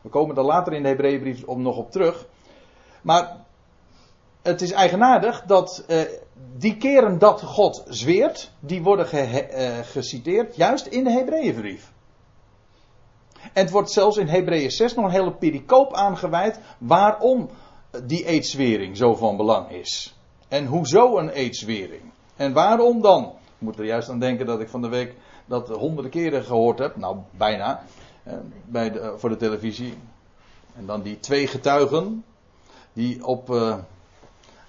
[0.00, 2.26] We komen er later in de Hebreeënbrief nog op terug.
[3.02, 3.36] Maar
[4.42, 6.00] het is eigenaardig dat uh,
[6.56, 11.92] die keren dat God zweert, die worden ge, uh, geciteerd juist in de Hebreeënbrief.
[13.42, 17.50] En het wordt zelfs in Hebreeën 6 nog een hele pericoop aangeweid waarom
[18.04, 20.19] die eedswering zo van belang is.
[20.50, 22.02] En hoezo een eedswering?
[22.36, 23.24] En waarom dan?
[23.24, 25.14] Ik moet er juist aan denken dat ik van de week
[25.46, 27.84] dat honderden keren gehoord heb, nou bijna,
[28.22, 28.34] eh,
[28.66, 29.94] bij de, voor de televisie.
[30.76, 32.24] En dan die twee getuigen
[32.92, 33.76] die op uh,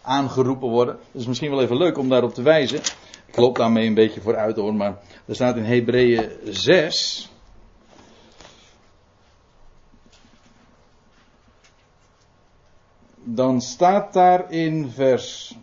[0.01, 0.95] aangeroepen worden.
[1.11, 2.79] Het is misschien wel even leuk om daarop te wijzen.
[3.25, 7.29] Ik loop daarmee een beetje vooruit hoor, maar er staat in Hebreeën 6.
[13.23, 15.57] Dan staat daar in vers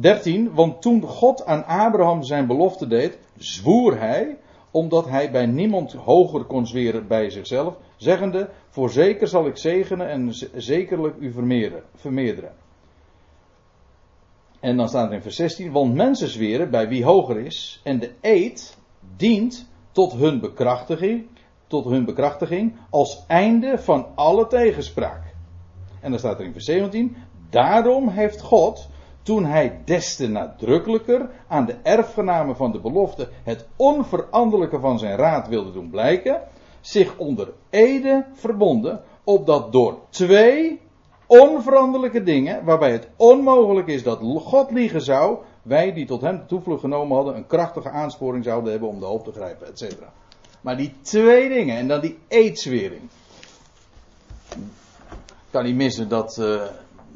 [0.00, 4.36] 13, want toen God aan Abraham zijn belofte deed, zwoer hij,
[4.70, 10.34] omdat hij bij niemand hoger kon zweren bij zichzelf, zeggende, voorzeker zal ik zegenen en
[10.54, 11.32] zekerlijk u
[11.94, 12.52] vermeerderen.
[14.60, 17.98] En dan staat er in vers 16, want mensen zweren bij wie hoger is, en
[17.98, 18.76] de eed
[19.16, 21.26] dient tot hun bekrachtiging,
[21.66, 25.22] tot hun bekrachtiging als einde van alle tegenspraak.
[26.00, 27.16] En dan staat er in vers 17,
[27.50, 28.88] daarom heeft God,
[29.24, 35.16] toen hij des te nadrukkelijker aan de erfgenamen van de belofte het onveranderlijke van zijn
[35.16, 36.40] raad wilde doen blijken,
[36.80, 40.80] zich onder ede verbonden, opdat door twee
[41.26, 46.46] onveranderlijke dingen, waarbij het onmogelijk is dat God liegen zou, wij die tot hem de
[46.46, 49.94] toevlucht genomen hadden, een krachtige aansporing zouden hebben om de hoop te grijpen, etc.
[50.60, 53.02] Maar die twee dingen en dan die eedswering.
[55.18, 56.62] Ik kan niet missen dat uh,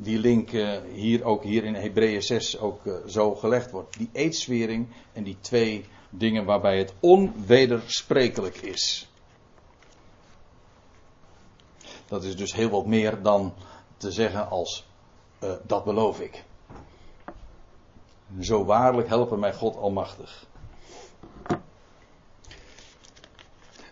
[0.01, 3.99] die link uh, hier ook hier in Hebreeën 6 ook uh, zo gelegd wordt.
[3.99, 9.09] Die eedswering en die twee dingen waarbij het onwedersprekelijk is.
[12.07, 13.55] Dat is dus heel wat meer dan
[13.97, 14.87] te zeggen als
[15.67, 16.45] dat beloof ik.
[18.41, 20.47] Zo waarlijk helpen mij God Almachtig.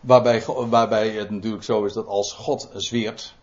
[0.00, 3.34] Waarbij, waarbij het natuurlijk zo is dat als God zweert,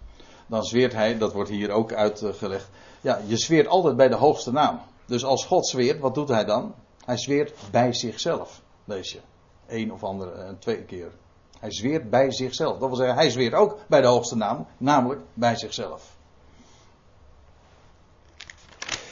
[0.48, 2.70] dan zweert hij, dat wordt hier ook uitgelegd,
[3.02, 4.80] ja, je zweert altijd bij de hoogste naam.
[5.06, 6.76] Dus als God zweert, wat doet hij dan?
[7.06, 9.20] Hij zweert bij zichzelf, lees je.
[9.68, 11.12] Eén of andere, twee keer.
[11.60, 12.78] Hij zweert bij zichzelf.
[12.78, 16.16] Dat wil zeggen, hij zweert ook bij de hoogste naam, namelijk bij zichzelf.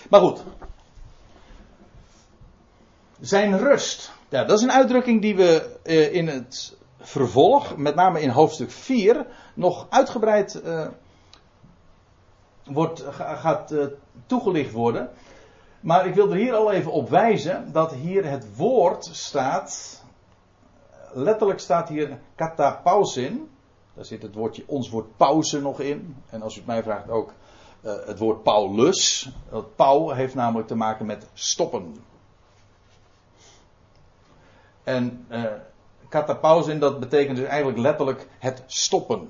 [0.10, 0.44] Maar goed.
[3.20, 4.12] Zijn rust.
[4.30, 5.80] Ja, dat is een uitdrukking die we
[6.12, 10.88] in het vervolg, met name in hoofdstuk 4, nog uitgebreid uh,
[12.64, 13.86] wordt, gaat uh,
[14.26, 15.10] toegelicht worden.
[15.80, 20.04] Maar ik wil er hier al even op wijzen dat hier het woord staat.
[21.14, 23.50] Letterlijk staat hier katapausin.
[23.94, 26.24] Daar zit het woordje, ons woord pauze nog in.
[26.30, 27.34] En als u het mij vraagt ook
[27.82, 29.30] uh, het woord paulus.
[29.50, 31.96] Dat pauw heeft namelijk te maken met stoppen.
[34.84, 35.26] En
[36.10, 39.30] katapausin, dat betekent dus eigenlijk letterlijk het stoppen.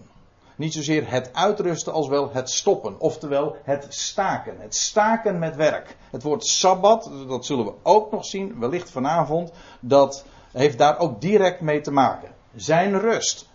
[0.61, 2.99] Niet zozeer het uitrusten als wel het stoppen.
[2.99, 4.59] Oftewel het staken.
[4.59, 5.97] Het staken met werk.
[6.11, 9.51] Het woord sabbat, dat zullen we ook nog zien, wellicht vanavond.
[9.79, 12.29] Dat heeft daar ook direct mee te maken.
[12.55, 13.49] Zijn rust.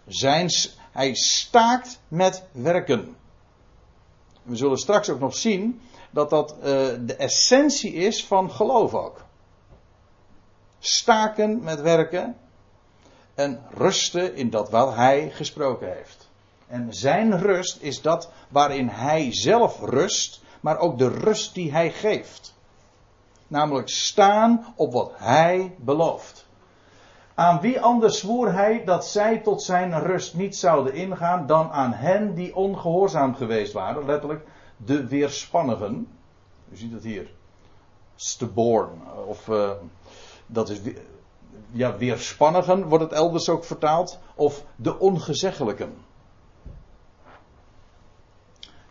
[0.93, 3.17] Hij staakt met werken.
[4.43, 6.65] We zullen straks ook nog zien dat dat uh,
[7.01, 9.25] de essentie is van geloof ook.
[10.79, 12.37] Staken met werken
[13.35, 16.26] en rusten in dat wat hij gesproken heeft.
[16.67, 21.91] En zijn rust is dat waarin hij zelf rust, maar ook de rust die hij
[21.91, 22.55] geeft.
[23.49, 26.47] Namelijk staan op wat hij belooft.
[27.35, 31.93] Aan wie anders zwoer hij dat zij tot zijn rust niet zouden ingaan dan aan
[31.93, 36.09] hen die ongehoorzaam geweest waren, letterlijk de weerspannigen.
[36.73, 37.31] U ziet het hier.
[38.15, 38.91] Stborn,
[39.27, 39.71] of uh,
[40.47, 40.81] dat is
[41.71, 46.06] ja, weerspannigen wordt het elders ook vertaald, of de ongezeggelijken.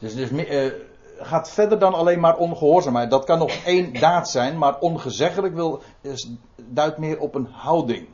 [0.05, 0.71] Dus dus,
[1.17, 3.09] gaat verder dan alleen maar ongehoorzaamheid.
[3.09, 5.81] Dat kan nog één daad zijn, maar ongezeggelijk wil,
[6.65, 8.07] duidt meer op een houding.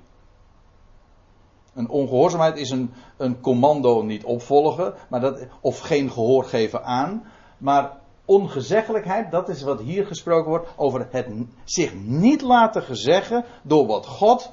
[1.73, 7.23] Een ongehoorzaamheid is een, een commando niet opvolgen, maar dat, of geen gehoor geven aan.
[7.57, 11.27] Maar ongezeggelijkheid, dat is wat hier gesproken wordt over het
[11.63, 14.51] zich niet laten gezeggen door wat God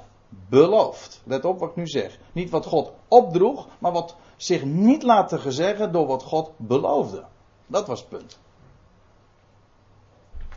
[0.49, 1.21] belooft.
[1.23, 2.19] Let op wat ik nu zeg.
[2.31, 7.25] Niet wat God opdroeg, maar wat zich niet laten gezeggen door wat God beloofde.
[7.67, 8.39] Dat was het punt.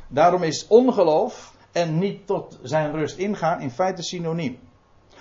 [0.09, 4.59] Daarom is ongeloof en niet tot zijn rust ingaan in feite synoniem.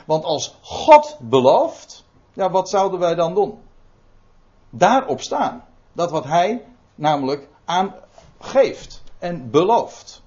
[0.06, 3.60] Want als God belooft, ja, wat zouden wij dan doen?
[4.70, 5.66] Daarop staan.
[5.94, 10.22] Dat wat hij namelijk aangeeft en belooft.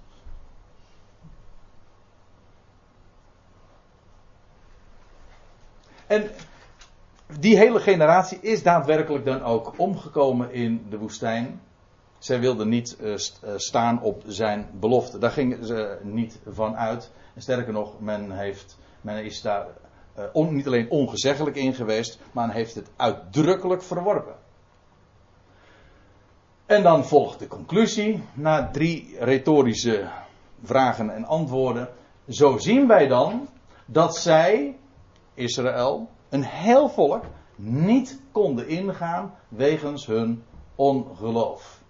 [6.07, 6.31] En
[7.41, 11.61] die hele generatie is daadwerkelijk dan ook omgekomen in de woestijn.
[12.19, 13.15] Zij wilden niet uh,
[13.57, 15.19] staan op zijn belofte.
[15.19, 17.11] Daar gingen ze niet van uit.
[17.35, 19.67] En sterker nog, men, heeft, men is daar
[20.33, 24.35] niet alleen ongezeggelijk in geweest, maar men heeft het uitdrukkelijk verworpen.
[26.67, 30.09] En dan volgt de conclusie, na drie retorische
[30.63, 31.89] vragen en antwoorden.
[32.29, 33.49] Zo zien wij dan
[33.87, 34.79] dat zij,
[35.35, 37.25] Israël, een heel volk,
[37.57, 40.43] niet konden ingaan wegens hun
[40.75, 41.83] ongeloof.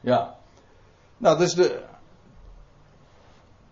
[0.00, 0.36] Ja,
[1.16, 1.82] nou, dat is de,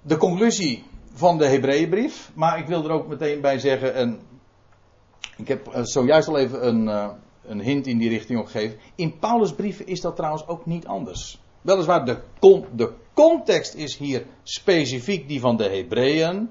[0.03, 2.31] de conclusie van de Hebreeënbrief.
[2.35, 4.21] Maar ik wil er ook meteen bij zeggen, en
[5.37, 7.09] ik heb eh, zojuist al even een, uh,
[7.43, 8.79] een hint in die richting ook gegeven.
[8.95, 11.41] In Paulus' brieven is dat trouwens ook niet anders.
[11.61, 12.19] Weliswaar, de,
[12.75, 16.51] de context is hier specifiek die van de Hebreeën.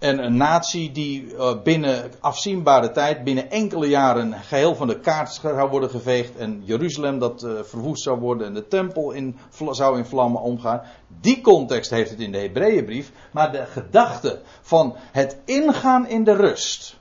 [0.00, 5.32] En een natie die uh, binnen afzienbare tijd, binnen enkele jaren, geheel van de kaart
[5.32, 6.36] zou worden geveegd.
[6.36, 9.38] En Jeruzalem dat uh, verwoest zou worden en de tempel in,
[9.70, 10.82] zou in vlammen omgaan.
[11.20, 13.12] Die context heeft het in de Hebreeënbrief.
[13.32, 16.96] Maar de gedachte van het ingaan in de rust.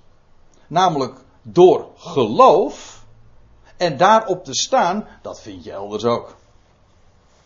[0.68, 3.06] Namelijk door geloof.
[3.78, 6.36] En daarop te staan, dat vind je elders ook.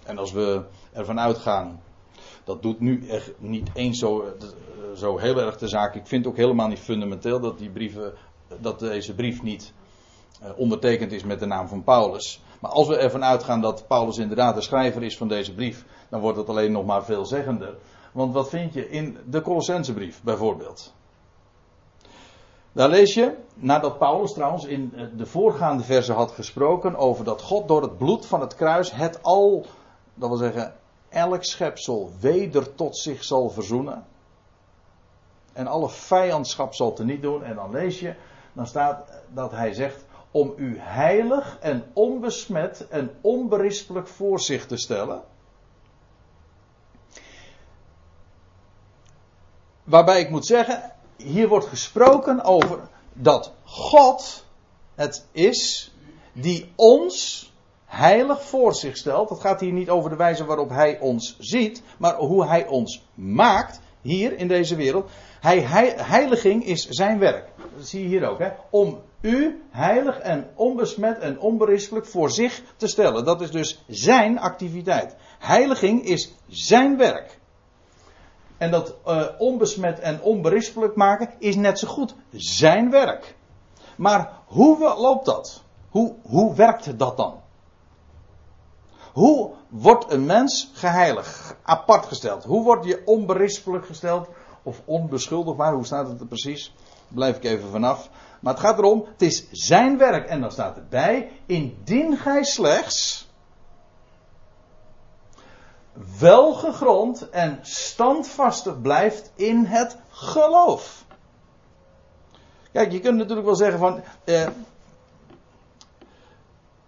[0.03, 0.63] En als we
[0.93, 1.81] ervan uitgaan
[2.43, 4.25] dat doet nu echt niet eens zo,
[4.95, 5.95] zo heel erg de zaak.
[5.95, 8.13] Ik vind ook helemaal niet fundamenteel dat die brieven,
[8.61, 9.73] dat deze brief niet
[10.55, 12.41] ondertekend is met de naam van Paulus.
[12.59, 16.19] Maar als we ervan uitgaan dat Paulus inderdaad de schrijver is van deze brief, dan
[16.19, 17.77] wordt het alleen nog maar veelzeggender.
[18.11, 20.93] Want wat vind je in de Colossensebrief bijvoorbeeld?
[22.71, 27.67] Daar lees je, nadat Paulus trouwens in de voorgaande verse had gesproken over dat God
[27.67, 29.65] door het bloed van het kruis het al,
[30.13, 30.73] dat wil zeggen,
[31.13, 34.05] elk schepsel weder tot zich zal verzoenen.
[35.53, 37.43] En alle vijandschap zal teniet doen.
[37.43, 38.15] En dan lees je,
[38.53, 44.77] dan staat dat hij zegt, om u heilig en onbesmet en onberispelijk voor zich te
[44.77, 45.23] stellen.
[49.83, 52.79] Waarbij ik moet zeggen, hier wordt gesproken over
[53.13, 54.45] dat God
[54.95, 55.91] het is
[56.33, 57.52] die ons
[57.93, 59.29] heilig voor zich stelt.
[59.29, 63.03] Het gaat hier niet over de wijze waarop hij ons ziet, maar hoe hij ons
[63.13, 65.09] maakt hier in deze wereld.
[65.39, 65.59] Hij,
[65.97, 67.49] heiliging is zijn werk.
[67.77, 68.39] Dat zie je hier ook.
[68.39, 68.49] Hè?
[68.69, 73.25] Om u heilig en onbesmet en onberispelijk voor zich te stellen.
[73.25, 75.15] Dat is dus zijn activiteit.
[75.39, 77.39] Heiliging is zijn werk.
[78.57, 83.35] En dat uh, onbesmet en onberispelijk maken is net zo goed zijn werk.
[83.95, 85.63] Maar hoe loopt dat?
[85.89, 87.42] Hoe, hoe werkt dat dan?
[89.13, 92.43] Hoe wordt een mens geheiligd, apart gesteld?
[92.43, 94.27] Hoe word je onberispelijk gesteld
[94.63, 95.73] of onbeschuldigbaar?
[95.73, 96.73] Hoe staat het er precies?
[97.07, 98.09] Blijf ik even vanaf.
[98.39, 100.27] Maar het gaat erom, het is zijn werk.
[100.27, 103.27] En dan staat erbij, indien gij slechts
[106.19, 111.05] welgegrond en standvastig blijft in het geloof.
[112.71, 114.47] Kijk, je kunt natuurlijk wel zeggen van, eh,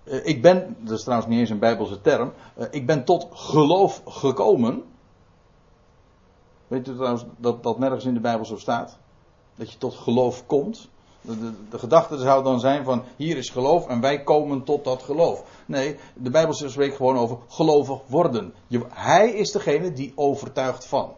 [0.05, 4.01] ik ben, dat is trouwens niet eens een bijbelse term, uh, ik ben tot geloof
[4.05, 4.83] gekomen.
[6.67, 8.97] Weet u trouwens dat dat nergens in de Bijbel zo staat?
[9.55, 10.89] Dat je tot geloof komt.
[11.21, 15.43] De, gedachte zou dan zijn van hier is geloof en wij komen tot dat geloof.
[15.65, 18.53] Nee, de Bijbel spreekt gewoon over gelovig worden.
[18.89, 21.13] Hij is degene die overtuigt van.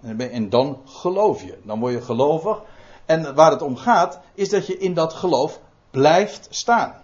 [0.00, 1.58] En, en dan geloof je.
[1.62, 2.62] Dan word je gelovig.
[3.06, 5.60] En waar het om gaat is dat je in dat geloof
[5.94, 6.94] blijft staan.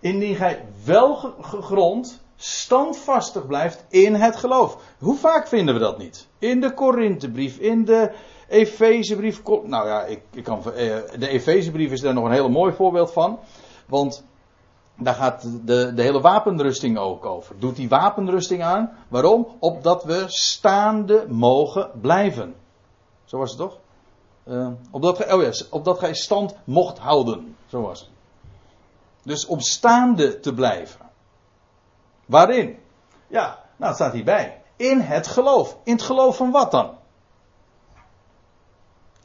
[0.00, 4.76] Indien gij wel gegrond, standvastig blijft in het geloof.
[4.98, 6.28] Hoe vaak vinden we dat niet?
[6.38, 8.12] In de Korinthebrief, in de
[8.48, 9.42] Efezebrief.
[9.44, 13.12] Nou ja, ik, ik kan, eh, de Efezebrief is daar nog een heel mooi voorbeeld
[13.12, 13.38] van.
[13.86, 14.24] Want
[14.98, 17.58] daar gaat de, de hele wapenrusting ook over.
[17.58, 18.92] Doet die wapenrusting aan.
[19.08, 19.46] Waarom?
[19.58, 22.54] Opdat we staande mogen blijven.
[23.24, 23.80] Zo was het toch?
[24.44, 27.56] Uh, opdat, gij, oh opdat gij stand mocht houden.
[27.66, 28.08] Zo was het.
[29.22, 31.00] Dus om staande te blijven.
[32.26, 32.78] Waarin?
[33.28, 34.62] Ja, nou het staat hierbij.
[34.76, 35.76] In het geloof.
[35.84, 36.90] In het geloof van wat dan?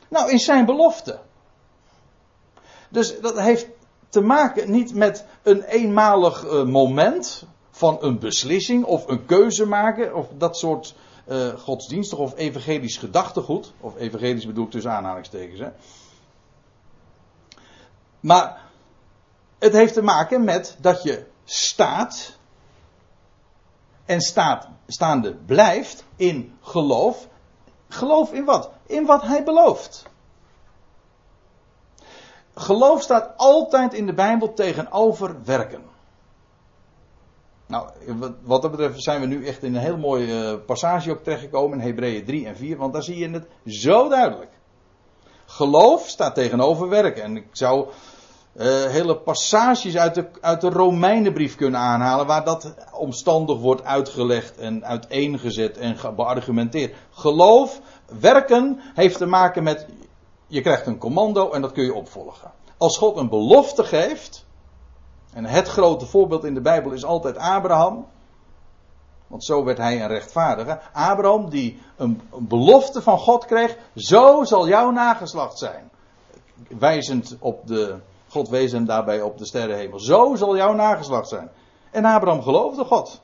[0.07, 1.19] Nou, in zijn belofte.
[2.89, 3.67] Dus dat heeft
[4.09, 10.15] te maken niet met een eenmalig eh, moment van een beslissing of een keuze maken
[10.15, 10.95] of dat soort
[11.27, 13.73] uh, godsdienstig of evangelisch gedachtegoed.
[13.79, 15.59] Of evangelisch bedoel ik tussen aanhalingstekens.
[15.59, 15.69] Hè.
[18.19, 18.61] Maar
[19.59, 22.37] het heeft te maken met dat je staat
[24.05, 27.27] en staat, staande blijft in geloof.
[27.89, 28.69] Geloof in wat?
[28.85, 30.05] In wat hij belooft.
[32.55, 35.83] Geloof staat altijd in de Bijbel tegenover werken.
[37.67, 37.89] Nou,
[38.41, 41.79] wat dat betreft zijn we nu echt in een heel mooie eh, passage op terechtgekomen
[41.79, 44.51] in Hebreeën 3 en 4, want daar zie je het zo duidelijk.
[45.45, 47.23] Geloof staat tegenover werken.
[47.23, 47.87] En ik zou
[48.57, 54.57] uh, hele passages uit de, uit de Romeinenbrief kunnen aanhalen, waar dat omstandig wordt uitgelegd
[54.57, 56.95] en uiteengezet en beargumenteerd.
[57.11, 57.81] Geloof,
[58.19, 59.85] werken, heeft te maken met,
[60.47, 62.51] je krijgt een commando en dat kun je opvolgen.
[62.77, 64.45] Als God een belofte geeft,
[65.33, 68.05] en het grote voorbeeld in de Bijbel is altijd Abraham.
[69.27, 70.79] Want zo werd hij een rechtvaardige.
[70.93, 73.77] Abraham die een, belofte van God kreeg.
[73.95, 75.89] Zo zal jouw nageslacht zijn.
[76.79, 77.99] Wijzend op de.
[78.29, 79.99] God wees hem daarbij op de sterrenhemel.
[79.99, 81.49] Zo zal jouw nageslacht zijn.
[81.91, 83.21] En Abraham geloofde God.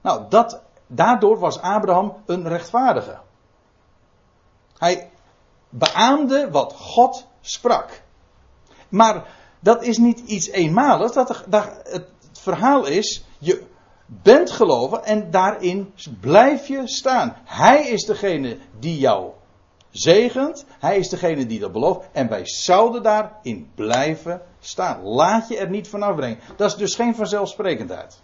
[0.00, 3.18] Nou, dat, daardoor was Abraham een rechtvaardige.
[4.78, 5.10] Hij
[5.68, 8.02] beaamde wat God sprak.
[8.88, 9.26] Maar
[9.62, 11.12] dat is niet iets eenmaligs.
[11.12, 13.62] Dat, dat, het verhaal is, je
[14.06, 17.36] bent geloven en daarin blijf je staan.
[17.44, 19.30] Hij is degene die jou
[19.90, 20.64] zegent.
[20.78, 22.08] Hij is degene die dat belooft.
[22.12, 25.02] En wij zouden daarin blijven staan.
[25.02, 26.38] Laat je er niet van afbrengen.
[26.56, 28.20] Dat is dus geen vanzelfsprekendheid.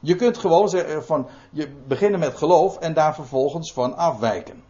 [0.00, 4.65] Je kunt gewoon zeggen van, je beginnen met geloof en daar vervolgens van afwijken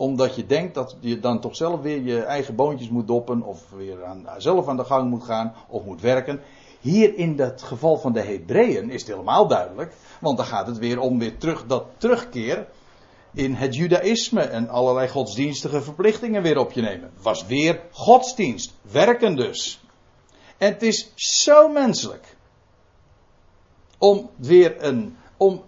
[0.00, 3.42] omdat je denkt dat je dan toch zelf weer je eigen boontjes moet doppen.
[3.42, 5.54] Of weer aan, zelf aan de gang moet gaan.
[5.68, 6.40] Of moet werken.
[6.80, 9.94] Hier in het geval van de Hebreeën is het helemaal duidelijk.
[10.20, 12.66] Want dan gaat het weer om weer terug, dat terugkeer
[13.34, 14.40] in het judaïsme.
[14.40, 17.10] En allerlei godsdienstige verplichtingen weer op je nemen.
[17.22, 18.74] Was weer godsdienst.
[18.82, 19.80] Werken dus.
[20.58, 22.36] En het is zo menselijk.
[23.98, 25.16] Om weer een.
[25.36, 25.62] Om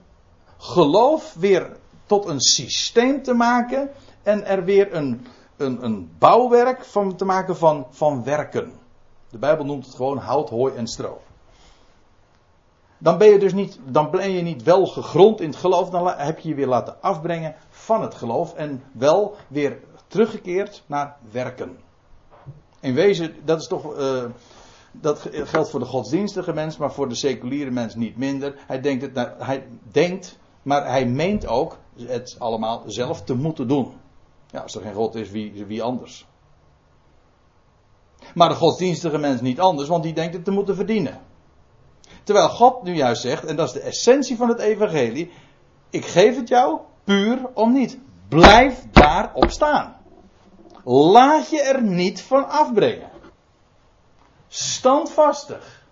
[0.58, 1.76] geloof weer
[2.06, 3.90] tot een systeem te maken
[4.22, 8.72] en er weer een, een, een bouwwerk van te maken van, van werken.
[9.30, 11.20] De Bijbel noemt het gewoon hout, hooi en stro.
[12.98, 16.08] Dan ben je dus niet, dan ben je niet wel gegrond in het geloof, dan
[16.08, 21.78] heb je je weer laten afbrengen van het geloof en wel weer teruggekeerd naar werken.
[22.80, 24.24] In wezen, dat is toch, uh,
[24.92, 28.54] dat geldt voor de godsdienstige mens, maar voor de seculiere mens niet minder.
[28.66, 33.92] Hij denkt, het, hij denkt, maar hij meent ook het allemaal zelf te moeten doen.
[34.52, 36.26] Ja, als er geen God is, wie, wie anders?
[38.34, 41.20] Maar de godsdienstige mens niet anders, want die denkt het te moeten verdienen.
[42.24, 45.30] Terwijl God nu juist zegt, en dat is de essentie van het evangelie,
[45.90, 47.98] ik geef het jou puur om niet.
[48.28, 49.96] Blijf daarop staan.
[50.84, 53.10] Laat je er niet van afbrengen.
[54.48, 55.86] Standvastig.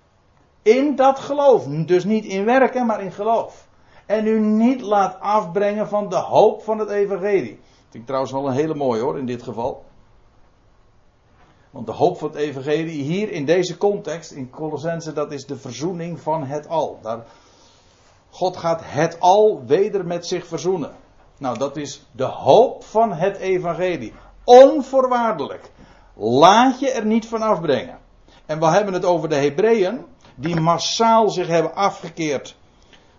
[0.63, 1.65] In dat geloof.
[1.65, 3.69] Dus niet in werken, maar in geloof.
[4.07, 7.61] En u niet laat afbrengen van de hoop van het evangelie.
[7.91, 9.85] Vind ik trouwens wel een hele mooie hoor, in dit geval.
[11.71, 15.57] Want de hoop van het evangelie hier in deze context, in Colossense, dat is de
[15.57, 16.99] verzoening van het al.
[17.03, 17.25] Daar,
[18.31, 20.93] God gaat het al weder met zich verzoenen.
[21.39, 24.13] Nou, dat is de hoop van het evangelie.
[24.45, 25.71] Onvoorwaardelijk.
[26.15, 27.99] Laat je er niet van afbrengen.
[28.47, 32.57] En we hebben het over de Hebreeën, die massaal zich hebben afgekeerd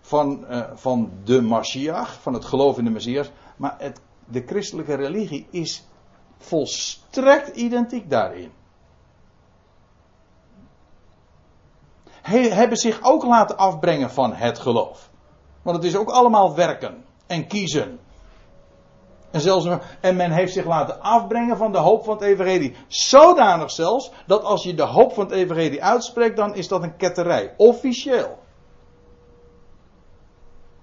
[0.02, 3.32] van, uh, van de Mashiach, van het geloof in de Messias.
[3.56, 4.00] Maar het
[4.32, 5.88] de christelijke religie is
[6.38, 8.52] volstrekt identiek daarin.
[12.22, 15.10] He, hebben zich ook laten afbrengen van het geloof.
[15.62, 18.00] Want het is ook allemaal werken en kiezen.
[19.32, 19.68] En, zelfs,
[20.02, 22.76] en men heeft zich laten afbrengen van de hoop van het evangelie.
[22.88, 26.98] Zodanig zelfs, dat als je de hoop van het evangelie uitspreekt, dan is dat een
[26.98, 27.54] ketterij.
[27.58, 28.41] Officieel.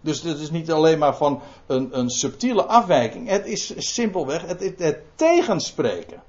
[0.08, 3.28] Dus het is niet alleen maar van een, een subtiele afwijking.
[3.28, 6.22] Het is simpelweg het, het, tegenspreken.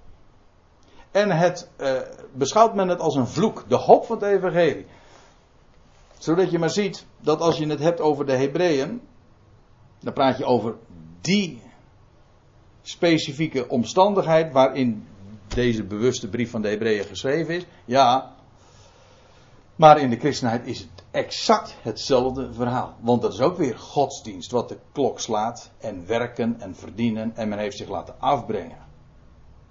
[1.12, 1.96] En het eh,
[2.34, 3.66] beschouwt men het als een vloek.
[3.68, 4.86] De hoop van het evangelie.
[6.18, 9.02] Zodat je maar ziet dat als je het hebt over de Hebreeën.
[10.00, 10.76] Dan praat je over
[11.22, 11.62] die
[12.82, 15.08] specifieke omstandigheid waarin
[15.48, 17.66] deze bewuste brief van de Hebreeën geschreven is.
[17.86, 18.36] Ja.
[19.76, 22.94] Maar in de christenheid is het exact hetzelfde verhaal.
[23.00, 25.72] Want dat is ook weer godsdienst wat de klok slaat.
[25.78, 27.36] En werken en verdienen.
[27.36, 28.88] En men heeft zich laten afbrengen.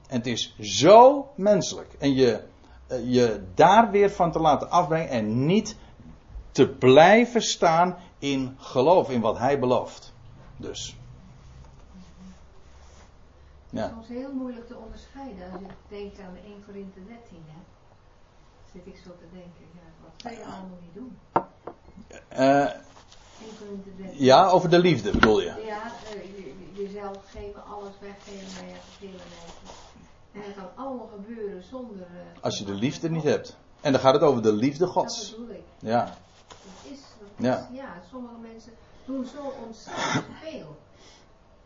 [0.08, 1.94] En het is zo menselijk.
[1.98, 2.42] En je
[2.88, 5.76] eh, je daar weer van te laten afbrengen en niet
[6.50, 10.12] te blijven staan in geloof, in wat hij belooft.
[10.56, 10.96] Dus.
[13.70, 17.18] Het is heel moeilijk te onderscheiden als je denkt aan de 1 Korinthe 13.
[17.46, 17.58] Hè?
[18.72, 21.18] Zit ik zo te denken, ja, wat zou je allemaal niet doen?
[22.28, 24.24] Eh, 1 Korinthe 13.
[24.24, 25.62] ja, over de liefde bedoel je.
[25.66, 29.52] Ja, eh, je- je- jezelf geven, alles weggeven naar je gelegenheid.
[30.32, 32.06] En dat kan allemaal gebeuren zonder.
[32.06, 33.56] eh, Als je de liefde niet hebt.
[33.80, 35.30] En dan gaat het over de liefde Dat Gods.
[35.30, 35.64] bedoel ik.
[35.78, 37.68] Ja, Dat is, dat is, Ja.
[37.72, 37.94] ja.
[38.10, 38.72] sommige mensen
[39.04, 40.76] doen zo ontzettend veel.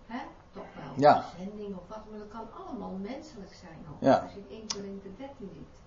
[0.07, 0.19] Hè?
[0.53, 0.93] Toch wel.
[0.97, 1.25] Ja.
[1.39, 3.79] Zending of wat, maar dat kan allemaal menselijk zijn.
[3.91, 3.97] Ook.
[4.01, 4.19] Ja.
[4.19, 5.81] Als je het 1 Korinthe 13 ziet.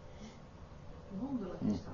[1.22, 1.93] Wonderlijk is dat.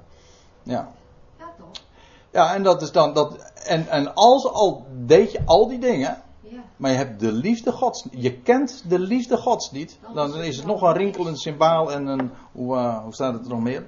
[0.63, 0.91] ja.
[1.39, 1.83] Ja, toch?
[2.31, 3.51] Ja, en dat is dan dat.
[3.53, 6.21] En, en als al deed je al die dingen.
[6.41, 6.63] Ja.
[6.77, 8.05] Maar je hebt de liefde Gods.
[8.11, 9.99] Je kent de liefde Gods niet.
[10.13, 12.31] Dan is het nog een rinkelend symbaal en een.
[12.51, 13.87] Hoe, eh, hoe staat het er nog meer?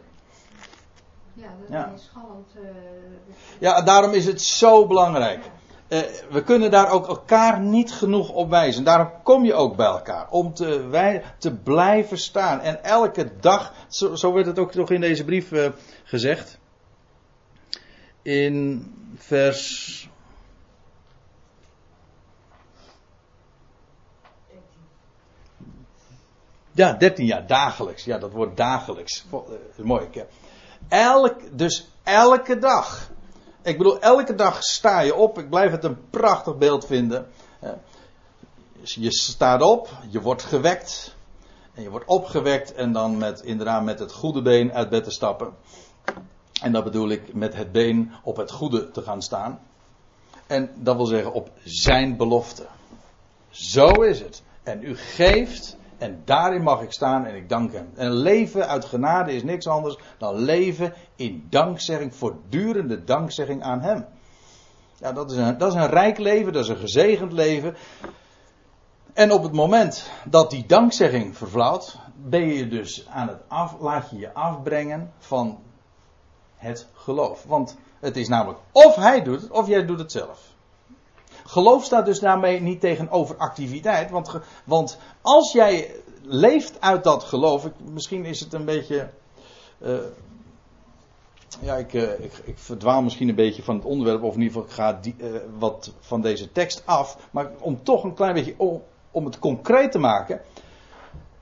[1.34, 1.91] Ja, dat Ja.
[1.95, 2.47] is schallend.
[2.55, 2.61] eh,
[3.59, 5.51] Ja, daarom is het zo belangrijk.
[5.94, 8.84] Eh, we kunnen daar ook elkaar niet genoeg op wijzen.
[8.84, 10.30] Daarom kom je ook bij elkaar.
[10.30, 12.60] Om te, wij, te blijven staan.
[12.60, 13.74] En elke dag,
[14.14, 15.72] zo, werd het ook nog in deze brief eh,
[16.04, 16.60] gezegd.
[18.22, 20.10] In vers.
[26.72, 28.04] Ja, 13 jaar, dagelijks.
[28.04, 29.26] Ja, dat wordt dagelijks.
[29.32, 30.08] Eh, mooi.
[30.88, 33.12] Elk, dus elke dag.
[33.64, 35.38] Ik bedoel, elke dag sta je op.
[35.39, 37.28] Ik blijf het een prachtig beeld vinden.
[37.59, 37.70] Eh,
[38.82, 41.16] Je staat op, je wordt gewekt.
[41.74, 45.11] En je wordt opgewekt en dan met, inderdaad met het goede been uit bed te
[45.11, 45.53] stappen.
[46.61, 49.59] En dat bedoel ik met het been op het goede te gaan staan.
[50.47, 52.66] En dat wil zeggen op zijn belofte.
[53.49, 54.43] Zo is het.
[54.64, 57.89] En u geeft en daarin mag ik staan en ik dank hem.
[57.96, 64.06] En leven uit genade is niks anders dan leven in dankzegging, voortdurende dankzegging aan hem.
[64.98, 67.76] Ja, dat is, een, dat is een rijk leven, dat is een gezegend leven.
[69.14, 74.10] En op het moment dat die dankzegging vervlauwt, ben je dus aan het af, laat
[74.10, 75.60] je je afbrengen van
[76.56, 77.44] het geloof.
[77.44, 80.53] Want het is namelijk of hij doet het, of jij doet het zelf.
[81.46, 84.10] Geloof staat dus daarmee niet tegenover activiteit.
[84.12, 85.91] Want, want als jij
[86.24, 87.70] leeft uit dat geloof.
[87.91, 89.10] Misschien is het een beetje.
[89.80, 89.98] eh,
[91.60, 94.24] ja, ik, eh, ik, ik verdwaal misschien een beetje van het onderwerp.
[94.24, 95.28] Of in ieder geval, ik ga die, eh,
[95.58, 97.18] wat van deze tekst af.
[97.32, 98.56] Maar om toch een klein beetje.
[99.12, 100.41] Om het concreet te maken.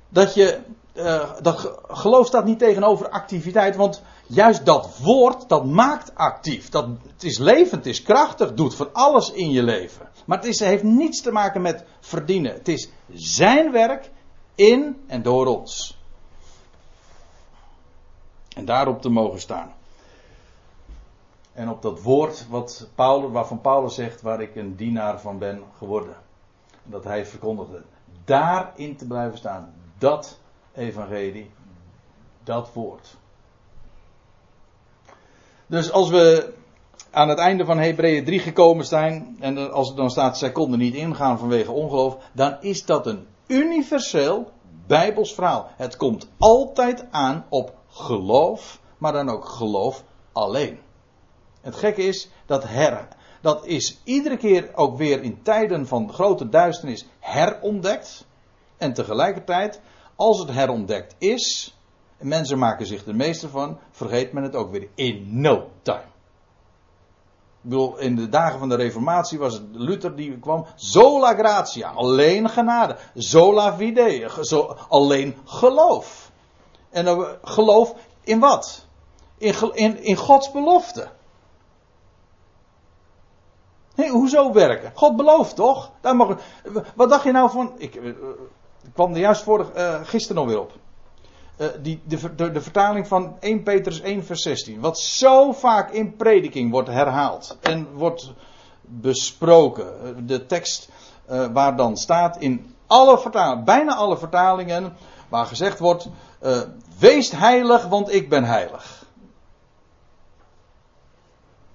[0.10, 0.60] Dat je.
[0.93, 3.75] Eh, dat ge- geloof staat niet tegenover activiteit.
[3.75, 6.69] Want juist dat woord, dat maakt actief.
[6.69, 10.09] Dat, het is levend, het is krachtig, doet van alles in je leven.
[10.25, 12.53] Maar het is, heeft niets te maken met verdienen.
[12.53, 14.11] Het is zijn werk
[14.55, 15.99] in en door ons.
[18.55, 19.73] En daarop te mogen staan.
[21.53, 25.63] En op dat woord wat Paulus, waarvan Paulus zegt, waar ik een dienaar van ben
[25.77, 26.15] geworden.
[26.83, 27.83] Dat hij verkondigde.
[28.25, 29.73] Daarin te blijven staan.
[29.97, 30.39] Dat
[30.76, 31.51] evangelie.
[32.43, 33.17] Dat woord.
[35.67, 36.53] Dus als we
[37.11, 39.38] aan het einde van Hebreeën 3 gekomen zijn.
[39.39, 42.17] En als er dan staat, zij konden niet ingaan vanwege ongeloof.
[42.34, 44.51] Dan is dat een universeel
[44.88, 45.69] Bijbels verhaal.
[45.76, 48.80] Het komt altijd aan op geloof.
[48.97, 50.80] Maar dan ook geloof alleen.
[51.61, 53.07] Het gekke is dat her.
[53.41, 58.26] Dat is iedere keer ook weer in tijden van grote duisternis herontdekt.
[58.78, 59.82] En tegelijkertijd,
[60.16, 61.76] als het herontdekt is,
[62.18, 66.09] en mensen maken zich er meester van, vergeet men het ook weer in no time.
[67.64, 70.66] Ik bedoel, in de dagen van de Reformatie was het Luther die kwam.
[70.76, 72.97] Sola gratia, alleen genade.
[73.16, 74.30] Sola fide,
[74.89, 76.32] alleen geloof.
[76.89, 78.86] En dan geloof in wat?
[79.38, 81.09] In, in, Gods belofte.
[83.95, 84.91] Nee, hoezo werken?
[84.95, 85.91] God belooft toch?
[86.01, 86.38] Mag,
[86.95, 87.74] wat dacht je nou van.
[87.78, 88.12] Ik, eh,
[88.84, 90.71] ik kwam er juist vorig, eh, gisteren nog weer op.
[91.55, 94.79] Eh, die, de, de, vertaling van 1 Petrus 1 vers 16.
[94.79, 97.57] Wat zo vaak in prediking wordt herhaald.
[97.61, 98.34] En wordt
[98.82, 99.86] besproken.
[100.03, 100.89] Eh, De tekst
[101.51, 104.95] waar dan staat in alle vertalingen, bijna alle vertalingen.
[105.29, 106.09] Waar gezegd wordt.
[106.99, 109.05] wees heilig want ik ben heilig.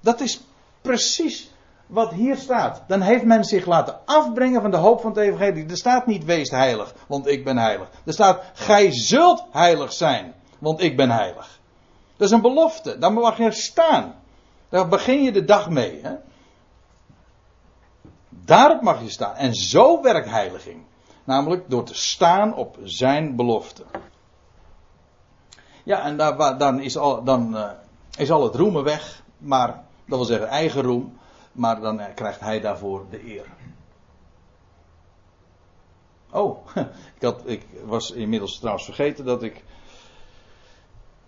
[0.00, 0.40] Dat is
[0.80, 1.50] precies
[1.86, 2.82] wat hier staat.
[2.86, 5.66] Dan heeft men zich laten afbrengen van de hoop van het evangelie.
[5.66, 7.88] Er staat niet wees heilig, want ik ben heilig.
[8.04, 11.58] Er staat gij zult heilig zijn, want ik ben heilig.
[12.16, 12.98] Dat is een belofte.
[12.98, 14.14] Daar mag je staan.
[14.68, 16.00] Daar begin je de dag mee.
[16.02, 16.14] Hè?
[18.28, 19.34] Daarop mag je staan.
[19.34, 20.84] En zo werkt heiliging.
[21.24, 23.84] Namelijk door te staan op zijn belofte.
[25.82, 27.70] Ja, en daar, dan, is al, dan uh,
[28.16, 29.22] is al het roemen weg.
[29.38, 29.68] Maar,
[30.06, 31.18] dat wil zeggen eigen roem.
[31.56, 33.46] Maar dan krijgt hij daarvoor de eer.
[36.30, 36.66] Oh,
[37.16, 39.64] ik, had, ik was inmiddels trouwens vergeten dat ik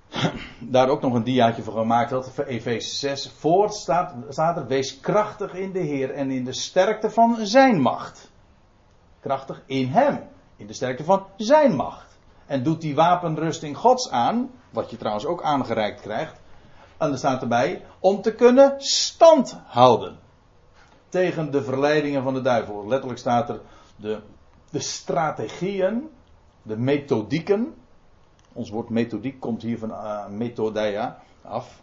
[0.58, 2.30] daar ook nog een diaatje van gemaakt had.
[2.30, 3.30] Voor Efeze 6.
[3.38, 7.80] Voort staat, staat er: Wees krachtig in de Heer en in de sterkte van zijn
[7.80, 8.30] macht.
[9.20, 10.28] Krachtig in hem.
[10.56, 12.18] In de sterkte van zijn macht.
[12.46, 14.50] En doet die wapenrusting Gods aan.
[14.70, 16.40] Wat je trouwens ook aangereikt krijgt.
[16.98, 20.18] En er staat erbij: om te kunnen stand houden.
[21.08, 22.86] Tegen de verleidingen van de duivel.
[22.88, 23.60] Letterlijk staat er
[23.96, 24.18] de,
[24.70, 26.08] de strategieën,
[26.62, 27.74] de methodieken
[28.58, 31.80] ons woord methodiek komt hier van uh, methodia af.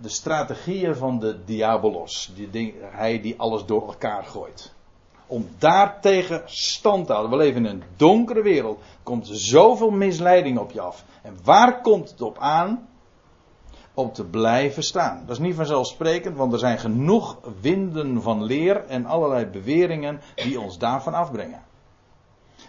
[0.00, 2.32] De strategieën van de diabolos.
[2.34, 4.74] Die ding, hij die alles door elkaar gooit.
[5.26, 7.38] Om daartegen stand te houden.
[7.38, 8.78] We leven in een donkere wereld.
[8.78, 11.04] Er komt zoveel misleiding op je af.
[11.22, 12.88] En waar komt het op aan?
[13.98, 15.22] Om te blijven staan.
[15.26, 20.60] Dat is niet vanzelfsprekend, want er zijn genoeg winden van leer en allerlei beweringen die
[20.60, 21.62] ons daarvan afbrengen.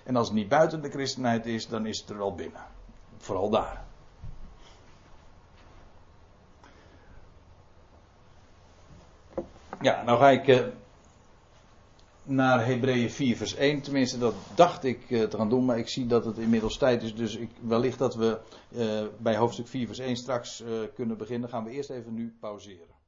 [0.03, 2.61] En als het niet buiten de christenheid is, dan is het er wel binnen.
[3.17, 3.83] Vooral daar.
[9.81, 10.65] Ja, nou ga ik uh,
[12.29, 13.81] naar Hebreeën 4 vers 1.
[13.81, 17.03] Tenminste, dat dacht ik uh, te gaan doen, maar ik zie dat het inmiddels tijd
[17.03, 17.15] is.
[17.15, 20.63] Dus ik, wellicht dat we uh, bij hoofdstuk 4 vers 1 straks
[20.95, 21.49] kunnen beginnen.
[21.49, 22.98] Gaan we eerst even nu pauzeren.